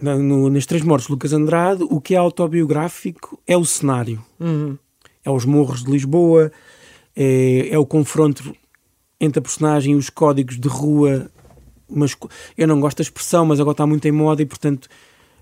Na- 0.00 0.16
no- 0.16 0.50
nas 0.50 0.66
Três 0.66 0.82
Mortes 0.84 1.06
de 1.06 1.12
Lucas 1.12 1.32
Andrade, 1.32 1.82
o 1.88 2.00
que 2.00 2.14
é 2.14 2.18
autobiográfico 2.18 3.40
é 3.46 3.56
o 3.56 3.64
cenário. 3.64 4.22
Uhum. 4.38 4.76
É 5.24 5.30
os 5.30 5.44
morros 5.44 5.82
de 5.84 5.90
Lisboa, 5.90 6.52
é, 7.16 7.68
é 7.70 7.78
o 7.78 7.86
confronto 7.86 8.54
entre 9.18 9.38
a 9.38 9.42
personagem 9.42 9.94
e 9.94 9.96
os 9.96 10.08
códigos 10.10 10.58
de 10.58 10.68
rua. 10.68 11.30
Mas 11.90 12.16
eu 12.56 12.66
não 12.68 12.80
gosto 12.80 12.98
da 12.98 13.02
expressão, 13.02 13.44
mas 13.46 13.60
agora 13.60 13.72
está 13.74 13.86
muito 13.86 14.06
em 14.06 14.12
moda 14.12 14.40
e, 14.42 14.46
portanto, 14.46 14.88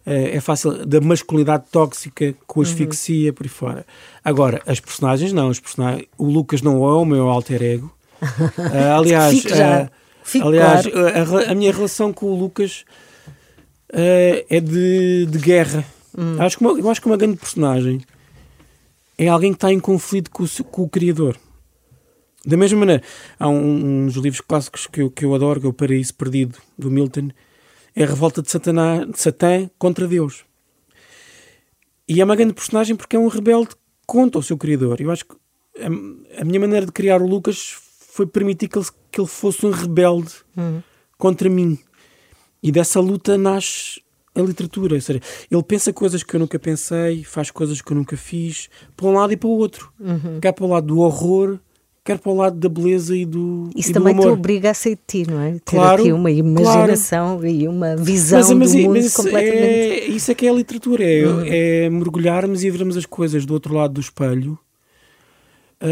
eh, 0.06 0.36
é 0.36 0.40
fácil. 0.40 0.86
Da 0.86 1.00
masculinidade 1.00 1.64
tóxica 1.70 2.34
com 2.46 2.60
Uhum. 2.60 2.66
asfixia 2.66 3.32
por 3.32 3.44
aí 3.44 3.48
fora. 3.50 3.86
Agora, 4.24 4.62
as 4.66 4.80
personagens 4.80 5.32
não. 5.32 5.48
As 5.50 5.60
personagens, 5.60 6.06
o 6.16 6.24
Lucas 6.26 6.62
não 6.62 6.76
é 6.88 6.92
o 6.94 7.04
meu 7.04 7.28
alter 7.28 7.62
ego. 7.62 7.92
Ah, 8.20 8.96
aliás, 8.98 9.40
já. 9.42 9.90
Fique 10.24 10.46
aliás 10.46 10.86
claro. 10.86 11.38
a, 11.46 11.50
a- 11.52 11.54
minha 11.54 11.72
relação 11.72 12.12
com 12.12 12.26
o 12.26 12.38
Lucas 12.38 12.84
eh, 13.92 14.44
é 14.50 14.60
de, 14.60 15.26
de 15.26 15.38
guerra. 15.38 15.84
Hum. 16.16 16.36
Acho 16.38 16.58
que 16.58 16.64
uma, 16.64 16.78
eu 16.78 16.90
acho 16.90 17.00
que 17.00 17.06
uma 17.06 17.16
grande 17.16 17.36
personagem 17.36 18.00
é 19.16 19.28
alguém 19.28 19.52
que 19.52 19.56
está 19.56 19.72
em 19.72 19.80
conflito 19.80 20.30
com 20.30 20.42
o, 20.44 20.64
com 20.64 20.82
o 20.82 20.88
criador. 20.88 21.36
Da 22.48 22.56
mesma 22.56 22.78
maneira, 22.78 23.02
há 23.38 23.46
um, 23.46 24.04
um 24.04 24.06
dos 24.06 24.14
livros 24.16 24.40
clássicos 24.40 24.86
que 24.86 25.02
eu, 25.02 25.10
que 25.10 25.22
eu 25.22 25.34
adoro, 25.34 25.60
que 25.60 25.66
é 25.66 25.68
o 25.68 25.72
Paraíso 25.72 26.14
Perdido, 26.14 26.56
do 26.78 26.90
Milton, 26.90 27.28
é 27.94 28.04
a 28.04 28.06
revolta 28.06 28.40
de, 28.40 28.50
Satanás, 28.50 29.06
de 29.06 29.20
Satã 29.20 29.68
contra 29.78 30.08
Deus. 30.08 30.46
E 32.08 32.22
é 32.22 32.24
uma 32.24 32.34
grande 32.34 32.54
personagem 32.54 32.96
porque 32.96 33.16
é 33.16 33.18
um 33.18 33.28
rebelde 33.28 33.76
contra 34.06 34.38
o 34.38 34.42
seu 34.42 34.56
criador. 34.56 34.98
Eu 34.98 35.10
acho 35.10 35.26
que 35.26 35.36
a, 35.78 36.40
a 36.40 36.44
minha 36.46 36.58
maneira 36.58 36.86
de 36.86 36.92
criar 36.92 37.20
o 37.20 37.26
Lucas 37.26 37.76
foi 37.98 38.26
permitir 38.26 38.68
que 38.68 38.78
ele, 38.78 38.86
que 39.12 39.20
ele 39.20 39.28
fosse 39.28 39.66
um 39.66 39.70
rebelde 39.70 40.32
contra 41.18 41.50
mim. 41.50 41.78
E 42.62 42.72
dessa 42.72 42.98
luta 42.98 43.36
nasce 43.36 44.00
a 44.34 44.40
literatura. 44.40 44.94
Ou 44.94 45.00
seja, 45.02 45.20
ele 45.50 45.62
pensa 45.64 45.92
coisas 45.92 46.22
que 46.22 46.34
eu 46.34 46.40
nunca 46.40 46.58
pensei, 46.58 47.24
faz 47.24 47.50
coisas 47.50 47.82
que 47.82 47.92
eu 47.92 47.96
nunca 47.96 48.16
fiz, 48.16 48.70
para 48.96 49.06
um 49.06 49.12
lado 49.12 49.34
e 49.34 49.36
para 49.36 49.48
o 49.48 49.52
outro. 49.52 49.92
Quer 50.40 50.52
para 50.52 50.64
o 50.64 50.68
lado 50.68 50.86
do 50.86 51.00
horror, 51.00 51.60
quer 52.08 52.18
para 52.18 52.32
o 52.32 52.36
lado 52.36 52.56
da 52.56 52.68
beleza 52.70 53.14
e 53.14 53.26
do, 53.26 53.68
Isso 53.76 53.90
e 53.90 53.92
do 53.92 54.00
também 54.00 54.14
te 54.14 54.22
amor. 54.22 54.32
obriga 54.32 54.70
a 54.70 54.74
sair 54.74 54.96
de 54.96 55.02
ti, 55.06 55.30
não 55.30 55.40
é? 55.40 55.52
Ter 55.52 55.60
Claro, 55.64 56.02
aqui 56.02 56.12
uma 56.12 56.30
imaginação 56.30 57.44
e 57.46 57.68
uma 57.68 57.96
visão 57.96 58.38
Mas, 58.38 58.50
mas, 58.52 58.72
do 58.72 58.78
mundo 58.78 58.94
mas 58.94 59.04
isso, 59.04 59.16
completamente. 59.22 59.56
Uhum. 59.56 59.62
é, 59.62 60.04
isso 60.06 60.30
é 60.30 60.34
que 60.34 60.46
é 60.46 60.50
a 60.50 60.54
literatura, 60.54 61.04
é, 61.04 61.84
é 61.84 61.90
mergulharmos 61.90 62.64
e 62.64 62.70
vermos 62.70 62.96
as 62.96 63.04
coisas 63.04 63.44
do 63.44 63.52
outro 63.52 63.74
lado 63.74 63.94
do 63.94 64.00
espelho 64.00 64.58
ah, 65.80 65.86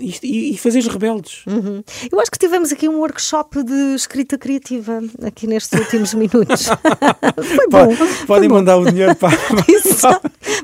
e, 0.00 0.52
e, 0.54 0.58
fazeres 0.58 0.86
rebeldes. 0.88 1.42
Uhum. 1.46 1.82
Eu 2.10 2.20
acho 2.20 2.30
que 2.30 2.38
tivemos 2.38 2.72
aqui 2.72 2.88
um 2.88 2.98
workshop 2.98 3.62
de 3.62 3.94
escrita 3.94 4.36
criativa 4.36 5.00
aqui 5.24 5.46
nestes 5.46 5.78
últimos 5.78 6.12
minutos. 6.14 6.66
Foi 7.56 7.68
bom. 7.70 7.94
Po- 7.94 8.26
Podem 8.26 8.48
mandar 8.48 8.76
o 8.76 8.84
dinheiro 8.90 9.14
para. 9.16 9.36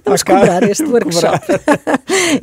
Vamos 0.05 0.23
para 0.25 0.41
cobrar 0.41 0.63
este 0.65 0.85
workshop. 0.85 1.39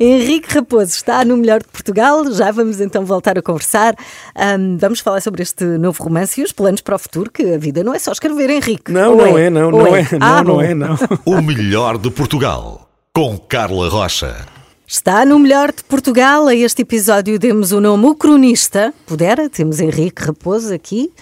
Henrique 0.00 0.54
Raposo 0.54 0.92
está 0.94 1.24
no 1.24 1.36
Melhor 1.36 1.60
de 1.60 1.68
Portugal. 1.68 2.30
Já 2.32 2.50
vamos 2.50 2.80
então 2.80 3.04
voltar 3.04 3.38
a 3.38 3.42
conversar. 3.42 3.94
Ahm, 4.34 4.76
vamos 4.78 5.00
falar 5.00 5.20
sobre 5.20 5.42
este 5.42 5.64
novo 5.64 6.02
romance 6.02 6.40
e 6.40 6.44
os 6.44 6.52
planos 6.52 6.80
para 6.80 6.96
o 6.96 6.98
futuro, 6.98 7.30
que 7.30 7.42
a 7.54 7.58
vida 7.58 7.82
não 7.84 7.92
é 7.94 7.98
só 7.98 8.12
escrever, 8.12 8.48
Henrique. 8.50 8.90
Não, 8.90 9.16
não 9.16 9.36
é, 9.38 9.50
não, 9.50 9.66
Ou 9.72 9.84
não 9.84 9.96
é, 9.96 10.06
Ah, 10.20 10.42
não, 10.42 10.44
não 10.44 10.54
bom. 10.56 10.62
é, 10.62 10.74
não. 10.74 10.96
O 11.26 11.40
melhor 11.42 11.98
de 11.98 12.10
Portugal. 12.10 12.88
Com 13.14 13.36
Carla 13.38 13.88
Rocha. 13.88 14.46
Está 14.90 15.26
no 15.26 15.38
melhor 15.38 15.70
de 15.70 15.84
Portugal. 15.84 16.48
A 16.48 16.54
este 16.54 16.80
episódio 16.80 17.38
demos 17.38 17.72
o 17.72 17.80
nome 17.80 18.06
O 18.06 18.14
Cronista. 18.14 18.94
Pudera, 19.04 19.50
temos 19.50 19.80
Henrique 19.80 20.22
Raposo 20.22 20.72
aqui. 20.72 21.12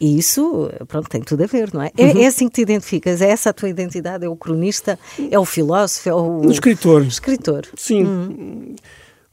E 0.00 0.18
isso, 0.18 0.68
pronto, 0.88 1.08
tem 1.08 1.20
tudo 1.22 1.44
a 1.44 1.46
ver, 1.46 1.72
não 1.72 1.80
é? 1.80 1.92
É, 1.96 2.06
Uhum. 2.06 2.22
é 2.22 2.26
assim 2.26 2.48
que 2.48 2.54
te 2.56 2.62
identificas? 2.62 3.22
É 3.22 3.30
essa 3.30 3.50
a 3.50 3.52
tua 3.52 3.68
identidade? 3.68 4.24
É 4.24 4.28
o 4.28 4.34
cronista? 4.34 4.98
É 5.30 5.38
o 5.38 5.44
filósofo? 5.44 6.08
É 6.08 6.12
o... 6.12 6.40
O 6.40 6.50
escritor. 6.50 7.02
escritor. 7.06 7.68
Sim. 7.76 8.74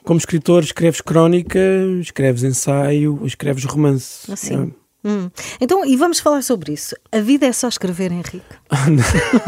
Como 0.03 0.19
escritor, 0.19 0.61
escreves 0.61 1.01
crónica, 1.01 1.59
escreves 1.99 2.43
ensaio, 2.43 3.19
escreves 3.25 3.63
romance. 3.63 4.31
Assim. 4.31 4.71
Hum. 5.03 5.31
Então, 5.59 5.83
e 5.83 5.97
vamos 5.97 6.19
falar 6.19 6.43
sobre 6.43 6.73
isso. 6.73 6.95
A 7.11 7.19
vida 7.19 7.47
é 7.47 7.51
só 7.51 7.67
escrever, 7.67 8.11
Henrique? 8.11 8.41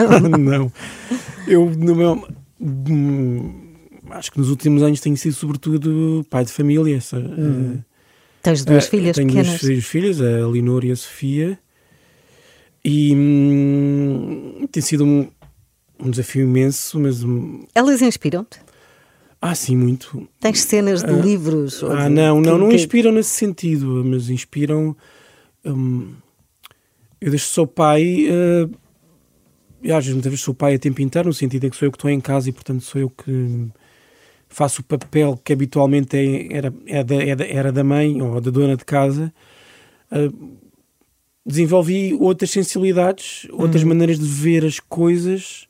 Não. 0.09 0.19
não. 0.39 0.71
Eu, 1.47 1.69
no 1.69 1.93
meu. 1.95 2.27
Hum, 4.13 4.17
Acho 4.17 4.31
que 4.31 4.37
nos 4.39 4.49
últimos 4.49 4.83
anos 4.83 4.99
tenho 4.99 5.17
sido, 5.17 5.33
sobretudo, 5.33 6.25
pai 6.29 6.45
de 6.45 6.51
família. 6.51 6.97
Essa, 6.97 7.17
eh, 7.17 7.79
Tens 8.41 8.65
duas 8.65 8.85
eh, 8.85 8.89
filhas 8.89 9.15
tenho 9.15 9.29
pequenas. 9.29 9.61
duas 9.61 9.85
filhas, 9.85 10.21
a 10.21 10.47
Leonor 10.47 10.83
e 10.85 10.91
a 10.91 10.95
Sofia. 10.95 11.59
E 12.83 13.13
hum, 13.15 14.67
tem 14.71 14.81
sido 14.83 15.05
um, 15.05 15.29
um 15.99 16.09
desafio 16.11 16.43
imenso, 16.43 16.99
mas. 16.99 17.23
hum, 17.23 17.65
Elas 17.73 18.01
inspiram-te? 18.01 18.59
Ah, 19.41 19.55
sim, 19.55 19.75
muito. 19.75 20.27
Tens 20.39 20.61
cenas 20.61 21.03
de 21.03 21.11
Ah, 21.13 21.21
livros? 21.21 21.81
ou 21.83 21.91
Ah, 21.91 22.07
de- 22.07 22.15
não, 22.15 22.39
não, 22.41 22.57
não 22.57 22.71
inspiram 22.71 23.11
nesse 23.11 23.31
sentido, 23.31 24.03
mas 24.05 24.29
inspiram. 24.29 24.95
hum, 25.65 26.13
eu 27.19 27.31
que 27.31 27.39
sou 27.39 27.65
pai, 27.65 28.25
eh, 28.27 28.67
e 29.81 29.91
às 29.91 30.03
vezes 30.03 30.13
muitas 30.13 30.29
vezes 30.31 30.43
sou 30.43 30.53
pai 30.53 30.75
a 30.75 30.79
tempo 30.79 31.01
inteiro, 31.01 31.29
no 31.29 31.33
sentido 31.33 31.65
em 31.65 31.69
que 31.69 31.75
sou 31.75 31.85
eu 31.87 31.91
que 31.91 31.97
estou 31.97 32.09
em 32.09 32.19
casa 32.19 32.49
e, 32.49 32.51
portanto, 32.53 32.81
sou 32.83 32.99
eu 32.99 33.09
que 33.09 33.67
faço 34.53 34.81
o 34.81 34.83
papel 34.83 35.37
que 35.43 35.51
habitualmente 35.51 36.15
é- 36.15 36.47
era, 36.57 36.73
era, 36.85 37.03
da, 37.03 37.15
era, 37.15 37.45
era 37.47 37.71
da 37.71 37.83
mãe 37.83 38.21
ou 38.21 38.39
da 38.39 38.51
dona 38.51 38.77
de 38.77 38.85
casa. 38.85 39.33
eh, 40.11 40.29
desenvolvi 41.45 42.13
outras 42.19 42.51
sensibilidades, 42.51 43.47
outras 43.51 43.83
maneiras 43.83 44.17
de 44.17 44.25
ver 44.25 44.63
as 44.63 44.79
coisas 44.79 45.67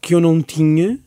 que 0.00 0.14
eu 0.14 0.20
não 0.20 0.42
tinha 0.42 0.98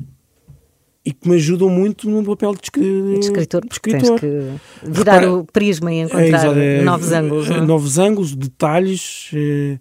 e 1.05 1.11
que 1.11 1.27
me 1.27 1.35
ajudam 1.35 1.69
muito 1.69 2.09
no 2.09 2.23
papel 2.23 2.53
de, 2.53 2.61
de 2.71 3.19
escritor, 3.19 3.61
de 3.61 3.67
escritor. 3.73 3.99
tens 4.01 4.19
que 4.19 4.87
virar 4.91 5.13
Repara- 5.15 5.33
o 5.33 5.43
prisma 5.45 5.91
e 5.91 5.97
É, 5.99 6.01
encontrar 6.03 6.27
exato, 6.27 6.57
é, 6.59 6.81
novos 6.83 7.11
ângulos. 7.11 7.47
é, 7.47 7.49
não 7.49 7.57
é? 7.57 7.65
Novos 7.65 7.97
ângulos, 7.97 8.35
detalhes. 8.35 9.31
é, 9.33 9.79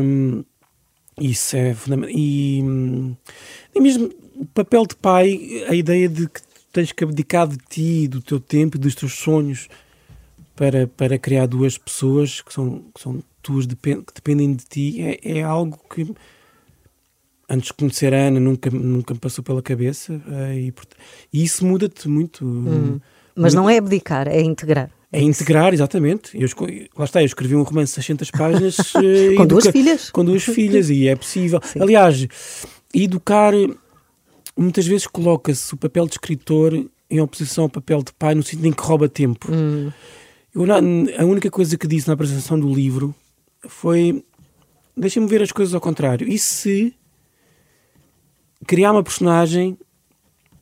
hum, 0.00 0.44
isso 1.20 1.56
é 1.56 1.72
fundamental. 1.74 2.14
E, 2.14 2.60
hum, 2.62 3.16
e 3.74 3.80
mesmo 3.80 4.10
o 4.38 4.44
papel 4.46 4.86
de 4.86 4.94
pai, 4.96 5.64
a 5.68 5.74
ideia 5.74 6.08
de 6.08 6.28
que 6.28 6.40
tens 6.72 6.92
que 6.92 7.02
abdicar 7.04 7.46
de 7.48 7.56
ti, 7.68 8.06
do 8.08 8.20
teu 8.20 8.38
tempo 8.38 8.76
e 8.76 8.80
dos 8.80 8.94
teus 8.94 9.14
sonhos 9.14 9.68
para, 10.54 10.86
para 10.86 11.18
criar 11.18 11.46
duas 11.46 11.76
pessoas 11.78 12.40
que 12.42 12.52
são, 12.52 12.84
que 12.94 13.00
são 13.00 13.22
tuas, 13.42 13.66
depen- 13.66 14.02
que 14.02 14.12
dependem 14.14 14.54
de 14.54 14.64
ti, 14.64 15.00
é, 15.02 15.38
é 15.38 15.42
algo 15.42 15.78
que 15.94 16.06
antes 17.48 17.68
de 17.68 17.74
conhecer 17.74 18.12
a 18.12 18.18
Ana 18.28 18.40
nunca, 18.40 18.70
nunca 18.70 19.14
me 19.14 19.20
passou 19.20 19.42
pela 19.44 19.62
cabeça 19.62 20.20
eh, 20.28 20.58
e, 20.58 20.74
e 21.32 21.44
isso 21.44 21.64
muda-te 21.64 22.08
muito. 22.08 22.44
Hum. 22.44 22.98
Mas 23.34 23.54
não 23.54 23.68
é 23.70 23.78
abdicar, 23.78 24.26
é 24.28 24.40
integrar. 24.40 24.90
É 25.12 25.20
integrar, 25.20 25.72
exatamente. 25.72 26.30
Eu, 26.34 26.48
lá 26.98 27.04
está, 27.04 27.22
eu 27.22 27.26
escrevi 27.26 27.54
um 27.54 27.62
romance 27.62 27.90
de 27.92 27.94
600 27.96 28.30
páginas 28.32 28.76
eh, 28.96 29.34
Com 29.36 29.46
duas 29.46 29.64
educa- 29.66 29.72
filhas. 29.72 30.10
Com 30.10 30.24
duas 30.24 30.42
filhas 30.42 30.90
e 30.90 31.06
é 31.08 31.14
possível. 31.14 31.60
Aliás, 31.80 32.26
educar 32.92 33.52
muitas 34.56 34.86
vezes 34.86 35.06
coloca-se 35.06 35.74
o 35.74 35.76
papel 35.76 36.06
de 36.06 36.12
escritor 36.12 36.72
em 37.10 37.20
oposição 37.20 37.64
ao 37.64 37.70
papel 37.70 38.02
de 38.02 38.12
pai 38.12 38.34
no 38.34 38.42
sentido 38.42 38.66
em 38.66 38.72
que 38.72 38.82
rouba 38.82 39.08
tempo. 39.08 39.48
Hum. 39.52 39.92
Eu, 40.54 40.64
a 40.72 41.24
única 41.24 41.50
coisa 41.50 41.76
que 41.76 41.86
disse 41.86 42.08
na 42.08 42.14
apresentação 42.14 42.58
do 42.58 42.72
livro 42.72 43.14
foi 43.68 44.24
deixa-me 44.96 45.26
ver 45.26 45.42
as 45.42 45.52
coisas 45.52 45.74
ao 45.74 45.80
contrário. 45.80 46.26
E 46.26 46.38
se 46.38 46.94
criar 48.66 48.92
uma 48.92 49.02
personagem 49.02 49.76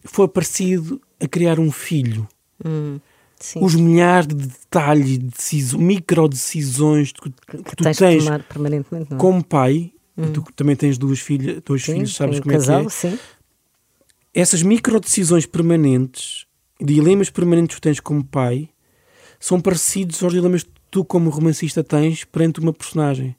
for 0.04 0.28
parecido 0.28 1.00
a 1.20 1.28
criar 1.28 1.58
um 1.58 1.70
filho? 1.70 2.26
Hum. 2.64 2.98
Sim. 3.38 3.62
os 3.62 3.74
milhares 3.74 4.26
de 4.28 4.34
detalhes, 4.36 5.18
decisões, 5.18 5.82
micro 5.82 6.28
decisões 6.28 7.12
que, 7.12 7.30
que 7.30 7.62
que 7.62 7.76
tu 7.76 7.84
tens, 7.84 7.98
tens, 7.98 8.26
é? 8.26 9.16
como 9.18 9.44
pai, 9.44 9.92
e 10.16 10.26
tu 10.28 10.42
também 10.54 10.74
tens 10.76 10.96
duas 10.96 11.18
filhas, 11.18 11.60
dois 11.62 11.82
sim, 11.82 11.94
filhos, 11.94 12.14
sabes 12.14 12.40
como 12.40 12.54
casal, 12.54 12.82
é 12.82 12.84
que 12.86 12.92
sim. 12.92 13.18
Essas 14.34 14.62
micro 14.62 14.98
decisões 15.00 15.46
permanentes, 15.46 16.46
dilemas 16.80 17.30
permanentes 17.30 17.76
que 17.76 17.80
tens 17.82 18.00
como 18.00 18.24
pai, 18.24 18.68
são 19.38 19.60
parecidos 19.60 20.22
aos 20.22 20.32
dilemas 20.32 20.62
que 20.64 20.70
tu, 20.90 21.04
como 21.04 21.30
romancista, 21.30 21.84
tens 21.84 22.24
perante 22.24 22.60
uma 22.60 22.72
personagem. 22.72 23.36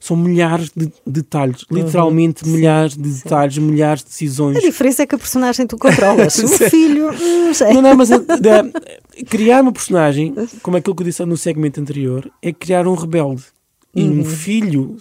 São 0.00 0.16
milhares 0.16 0.70
de 0.74 0.90
detalhes, 1.06 1.64
literalmente 1.70 2.48
milhares 2.48 2.96
de 2.96 3.02
detalhes, 3.10 3.58
milhares 3.58 4.02
de 4.02 4.08
decisões. 4.08 4.56
A 4.56 4.60
diferença 4.60 5.02
é 5.02 5.06
que 5.06 5.14
a 5.14 5.18
personagem 5.18 5.66
tu 5.66 5.76
controlas. 5.76 6.36
o 6.38 6.48
Sim. 6.48 6.70
filho, 6.70 7.10
hum, 7.12 7.46
não 7.46 7.54
sei. 7.54 7.74
Não, 7.74 7.82
não, 7.82 7.94
mas 7.94 8.10
a- 8.10 8.16
da- 8.18 8.64
criar 9.28 9.60
uma 9.62 9.72
personagem, 9.72 10.34
como 10.62 10.78
aquilo 10.78 10.94
que 10.96 11.02
eu 11.02 11.06
disse 11.06 11.22
no 11.26 11.36
segmento 11.36 11.80
anterior, 11.80 12.30
é 12.40 12.50
criar 12.52 12.86
um 12.88 12.94
rebelde. 12.94 13.44
E 13.94 14.02
Uhum. 14.02 14.20
um 14.20 14.24
filho, 14.24 14.96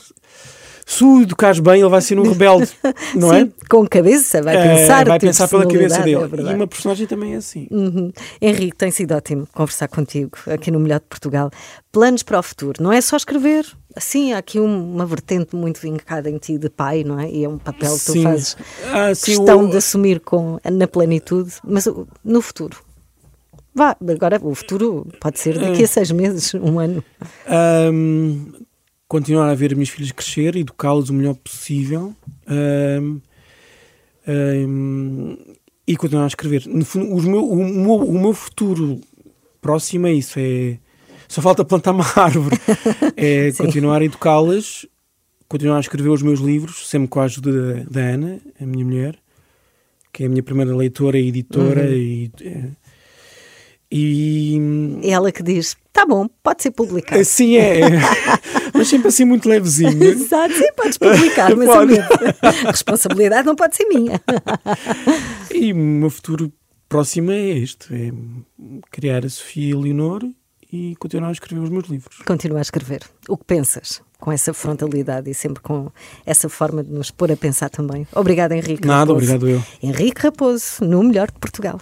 se 0.89 1.03
o 1.03 1.21
educares 1.21 1.59
bem, 1.59 1.81
ele 1.81 1.89
vai 1.89 1.99
ser 2.01 2.17
um 2.17 2.23
rebelde, 2.31 2.71
não 3.13 3.29
Sim, 3.29 3.35
é? 3.41 3.67
com 3.69 3.85
cabeça, 3.85 4.41
vai 4.41 4.55
É, 4.55 4.75
pensar, 4.77 5.05
vai 5.05 5.19
ter 5.19 5.27
pensar 5.27 5.47
pela 5.49 5.67
cabeça 5.67 6.01
dele. 6.01 6.15
é 6.47 6.51
e 6.51 6.55
uma 6.55 6.65
personagem 6.65 7.05
também 7.05 7.33
é 7.33 7.37
assim. 7.37 7.67
Uhum. 7.69 8.11
Henrique, 8.41 8.77
tem 8.77 8.89
sido 8.89 9.13
ótimo 9.13 9.45
conversar 9.53 9.89
contigo 9.89 10.31
aqui 10.47 10.71
no 10.71 10.79
Melhor 10.79 10.99
de 11.01 11.05
Portugal. 11.07 11.51
Planos 11.91 12.23
para 12.23 12.39
o 12.39 12.43
futuro, 12.43 12.81
não 12.81 12.93
é 12.93 13.01
só 13.01 13.17
escrever. 13.17 13.65
Assim, 13.95 14.31
há 14.31 14.37
aqui 14.37 14.59
um- 14.59 14.93
uma 14.93 15.05
vertente 15.05 15.55
muito 15.55 15.81
vincada 15.81 16.29
em 16.29 16.37
ti 16.37 16.57
de 16.57 16.69
pai, 16.69 17.03
não 17.03 17.19
é? 17.19 17.29
E 17.29 17.43
é 17.43 17.49
um 17.49 17.57
papel 17.57 17.93
que 17.97 18.05
tu 18.05 18.11
Sim. 18.13 18.23
fazes 18.23 18.55
Ah, 18.93 19.13
sim, 19.13 19.25
questão 19.25 19.65
o- 19.65 19.69
de 19.69 19.77
assumir 19.77 20.19
com, 20.21 20.57
na 20.71 20.87
plenitude, 20.87 21.51
mas 21.63 21.87
no 22.23 22.41
futuro. 22.41 22.77
Vá, 23.75 23.95
agora 24.09 24.39
o 24.41 24.55
futuro 24.55 25.05
pode 25.19 25.39
ser 25.39 25.59
daqui 25.59 25.81
É. 25.81 25.85
a 25.85 25.87
seis 25.87 26.11
meses, 26.11 26.53
um 26.55 26.79
ano. 26.79 27.03
Ahm, 27.47 28.53
continuar 29.07 29.49
a 29.49 29.55
ver 29.55 29.67
as 29.71 29.73
minhas 29.77 29.89
filhas 29.89 30.11
crescer, 30.11 30.55
educá-las 30.55 31.09
o 31.09 31.13
melhor 31.13 31.35
possível 31.35 32.13
ahm, 32.47 33.17
ahm, 34.27 35.37
e 35.87 35.95
continuar 35.95 36.25
a 36.25 36.27
escrever. 36.27 36.65
No 36.67 36.83
fundo, 36.83 37.13
os 37.15 37.25
meu- 37.25 37.49
o, 37.49 37.55
meu, 37.55 37.95
o 37.95 38.19
meu 38.19 38.33
futuro 38.33 38.99
próximo 39.61 40.07
é 40.07 40.13
isso: 40.13 40.37
é 40.39 40.77
só 41.27 41.41
falta 41.41 41.63
plantar 41.63 41.91
uma 41.91 42.05
árvore. 42.15 42.57
É 43.15 43.51
Sim. 43.51 43.63
continuar 43.63 44.01
a 44.01 44.05
educá-las, 44.05 44.85
continuar 45.47 45.77
a 45.77 45.81
escrever 45.81 46.09
os 46.09 46.21
meus 46.21 46.39
livros, 46.39 46.87
sempre 46.89 47.07
com 47.07 47.19
a 47.19 47.23
ajuda 47.23 47.51
da, 47.51 47.83
da 47.89 47.99
Ana, 48.01 48.39
a 48.59 48.65
minha 48.65 48.83
mulher, 48.85 49.17
que 50.11 50.23
é 50.23 50.25
a 50.25 50.29
minha 50.29 50.43
primeira 50.43 50.75
leitora 50.75 51.17
e 51.17 51.27
editora 51.29 51.83
Uhum. 51.85 51.93
e. 51.93 52.31
eh, 52.41 52.69
e 53.89 54.59
É 55.03 55.11
ela 55.11 55.31
que 55.31 55.41
diz: 55.41 55.77
tá 55.93 56.05
bom, 56.05 56.27
pode 56.43 56.61
ser 56.63 56.71
publicado. 56.71 57.21
Assim 57.21 57.55
é, 57.55 57.79
mas 58.77 58.87
sempre 58.87 59.07
assim 59.09 59.25
muito 59.25 59.49
levezinho. 59.49 60.03
Exato, 60.03 60.53
sim, 60.53 60.71
podes 60.75 60.97
publicar, 60.97 61.55
mas 61.55 61.67
Pode. 61.67 61.99
a 62.41 62.69
responsabilidade 62.71 63.45
não 63.45 63.55
pode 63.55 63.75
ser 63.75 63.85
minha. 63.85 64.21
E 65.53 65.73
o 65.73 65.75
meu 65.75 66.09
futuro 66.09 66.51
próximo 66.87 67.31
é 67.31 67.49
este: 67.49 67.93
é 67.93 68.11
criar 68.91 69.25
a 69.25 69.29
Sofia 69.29 69.71
e 69.71 69.73
Leonor 69.73 70.23
e 70.71 70.95
continuar 70.97 71.29
a 71.29 71.31
escrever 71.31 71.61
os 71.63 71.69
meus 71.69 71.87
livros. 71.87 72.17
Continua 72.25 72.59
a 72.59 72.61
escrever. 72.61 73.01
O 73.27 73.37
que 73.37 73.45
pensas? 73.45 74.01
Com 74.19 74.31
essa 74.31 74.51
frontalidade 74.51 75.29
e 75.29 75.33
sempre 75.33 75.61
com 75.61 75.91
essa 76.25 76.49
forma 76.49 76.83
de 76.83 76.91
nos 76.91 77.11
pôr 77.11 77.31
a 77.31 77.37
pensar 77.37 77.69
também. 77.69 78.07
Obrigada, 78.15 78.55
Henrique. 78.57 78.85
Nada, 78.87 79.11
Raposo. 79.13 79.13
obrigado 79.13 79.47
eu. 79.47 79.63
Henrique 79.81 80.21
Raposo, 80.23 80.83
no 80.83 81.03
Melhor 81.03 81.27
de 81.31 81.37
Portugal. 81.39 81.75